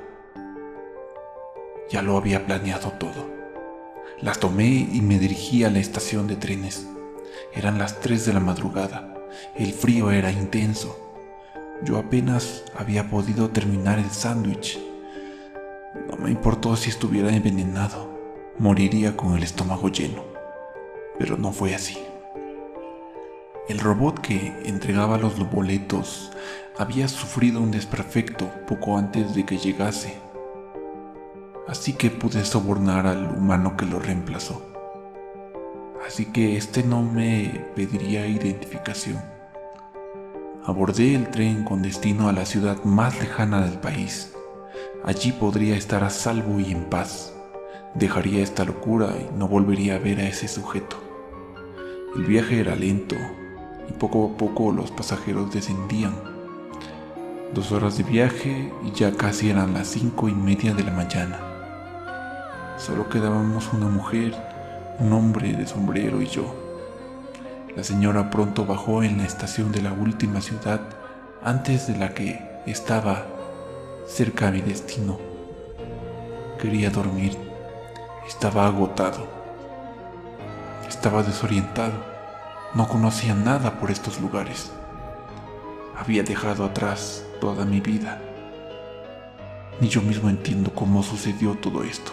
Ya 1.90 2.02
lo 2.02 2.18
había 2.18 2.46
planeado 2.46 2.92
todo. 2.94 3.28
Las 4.22 4.40
tomé 4.40 4.90
y 4.92 5.02
me 5.02 5.20
dirigí 5.20 5.64
a 5.64 5.70
la 5.70 5.80
estación 5.80 6.28
de 6.28 6.36
trenes. 6.36 6.88
Eran 7.54 7.78
las 7.78 8.00
3 8.00 8.26
de 8.26 8.34
la 8.34 8.40
madrugada. 8.40 9.16
El 9.56 9.74
frío 9.74 10.12
era 10.12 10.32
intenso. 10.32 10.98
Yo 11.84 11.98
apenas 11.98 12.64
había 12.76 13.10
podido 13.10 13.50
terminar 13.50 14.00
el 14.00 14.10
sándwich 14.10 14.80
no 16.06 16.18
me 16.18 16.32
importó 16.32 16.76
si 16.76 16.90
estuviera 16.90 17.34
envenenado, 17.34 18.17
moriría 18.60 19.16
con 19.16 19.36
el 19.36 19.44
estómago 19.44 19.90
lleno, 19.90 20.24
pero 21.20 21.38
no 21.38 21.52
fue 21.52 21.76
así. 21.76 21.98
El 23.68 23.80
robot 23.80 24.20
que 24.20 24.54
entregaba 24.66 25.18
los 25.18 25.38
boletos 25.50 26.32
había 26.78 27.08
sufrido 27.08 27.62
un 27.62 27.72
desperfecto 27.72 28.50
poco 28.68 28.98
antes 28.98 29.36
de 29.36 29.46
que 29.46 29.58
llegase, 29.58 30.18
así 31.68 31.94
que 31.94 32.10
pude 32.10 32.46
sobornar 32.46 33.08
al 33.08 33.26
humano 33.26 33.76
que 33.78 33.86
lo 33.86 34.00
reemplazó. 34.00 34.62
Así 36.08 36.26
que 36.26 36.56
este 36.56 36.84
no 36.84 37.02
me 37.02 37.66
pediría 37.76 38.28
identificación. 38.28 39.22
Abordé 40.64 41.16
el 41.16 41.30
tren 41.30 41.64
con 41.64 41.82
destino 41.82 42.30
a 42.30 42.34
la 42.34 42.46
ciudad 42.46 42.84
más 42.84 43.20
lejana 43.20 43.62
del 43.62 43.80
país 43.80 44.34
Allí 45.04 45.32
podría 45.32 45.78
estar 45.78 46.04
a 46.04 46.10
salvo 46.10 46.60
y 46.60 46.72
en 46.72 46.86
paz. 46.86 47.34
Dejaría 47.98 48.44
esta 48.44 48.64
locura 48.64 49.10
y 49.18 49.36
no 49.40 49.48
volvería 49.48 49.96
a 49.96 50.00
ver 50.00 50.20
a 50.20 50.28
ese 50.28 50.48
sujeto. 50.48 50.98
El 52.16 52.26
viaje 52.26 52.60
era 52.60 52.76
lento 52.76 53.16
y 53.90 53.94
poco 53.94 54.32
a 54.34 54.38
poco 54.38 54.72
los 54.72 54.92
pasajeros 54.92 55.52
descendían. 55.52 56.14
Dos 57.56 57.72
horas 57.72 57.98
de 57.98 58.04
viaje 58.04 58.72
y 58.86 58.92
ya 58.92 59.14
casi 59.14 59.50
eran 59.50 59.74
las 59.74 59.88
cinco 59.88 60.30
y 60.30 60.36
media 60.36 60.76
de 60.76 60.84
la 60.84 60.92
mañana. 60.92 61.40
Solo 62.78 63.10
quedábamos 63.10 63.74
una 63.74 63.88
mujer, 63.88 64.36
un 65.00 65.12
hombre 65.14 65.54
de 65.54 65.66
sombrero 65.66 66.22
y 66.22 66.28
yo. 66.28 66.54
La 67.76 67.84
señora 67.84 68.30
pronto 68.30 68.64
bajó 68.64 69.02
en 69.02 69.18
la 69.18 69.26
estación 69.26 69.72
de 69.72 69.82
la 69.82 69.94
última 69.94 70.42
ciudad 70.42 70.82
antes 71.44 71.88
de 71.88 71.98
la 71.98 72.14
que 72.14 72.40
estaba 72.68 73.26
cerca 74.06 74.50
a 74.50 74.52
mi 74.52 74.62
destino. 74.62 75.18
Quería 76.62 76.92
dormir. 76.92 77.47
Estaba 78.28 78.68
agotado. 78.68 79.26
Estaba 80.88 81.24
desorientado. 81.24 81.94
No 82.74 82.88
conocía 82.88 83.34
nada 83.34 83.80
por 83.80 83.90
estos 83.90 84.20
lugares. 84.20 84.72
Había 85.98 86.24
dejado 86.24 86.66
atrás 86.66 87.24
toda 87.40 87.66
mi 87.66 87.80
vida. 87.80 88.22
Ni 89.80 89.88
yo 89.88 90.02
mismo 90.02 90.30
entiendo 90.30 90.72
cómo 90.74 91.02
sucedió 91.04 91.56
todo 91.56 91.84
esto. 91.84 92.12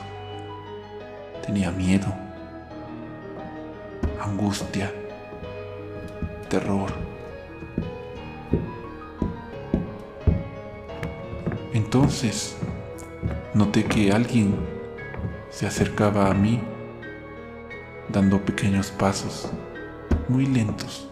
Tenía 1.44 1.70
miedo, 1.70 2.06
angustia, 4.22 4.92
terror 6.48 6.92
Entonces, 11.74 12.56
noté 13.52 13.84
que 13.84 14.10
alguien 14.10 14.54
se 15.54 15.68
acercaba 15.68 16.28
a 16.28 16.34
mí 16.34 16.60
dando 18.08 18.44
pequeños 18.44 18.90
pasos, 18.90 19.48
muy 20.28 20.46
lentos, 20.46 21.08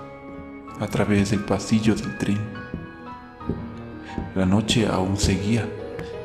a 0.80 0.88
través 0.88 1.30
del 1.30 1.44
pasillo 1.44 1.94
del 1.94 2.18
tren. 2.18 2.40
La 4.34 4.44
noche 4.44 4.88
aún 4.88 5.16
seguía 5.16 5.68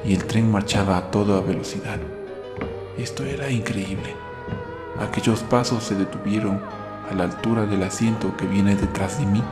y 0.03 0.15
el 0.15 0.25
tren 0.25 0.51
marchaba 0.51 0.97
a 0.97 1.11
toda 1.11 1.41
velocidad. 1.41 1.99
Esto 2.97 3.23
era 3.23 3.51
increíble. 3.51 4.15
Aquellos 4.99 5.43
pasos 5.43 5.83
se 5.83 5.93
detuvieron 5.93 6.59
a 7.11 7.13
la 7.13 7.25
altura 7.25 7.67
del 7.67 7.83
asiento 7.83 8.35
que 8.35 8.47
viene 8.47 8.75
detrás 8.75 9.19
de 9.19 9.27
mí. 9.27 9.43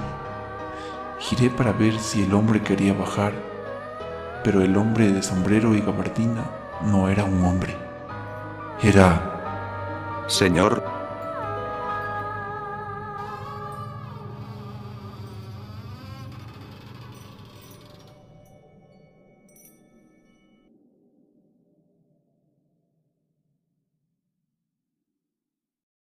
Giré 1.20 1.52
para 1.52 1.72
ver 1.72 2.00
si 2.00 2.24
el 2.24 2.34
hombre 2.34 2.64
quería 2.64 2.94
bajar, 2.94 3.32
pero 4.44 4.64
el 4.64 4.76
hombre 4.76 5.12
de 5.12 5.22
sombrero 5.22 5.76
y 5.76 5.82
gabardina 5.82 6.50
no 6.84 7.10
era 7.10 7.26
un 7.26 7.46
hombre. 7.46 7.85
Era... 8.82 9.32
Señor, 10.28 10.95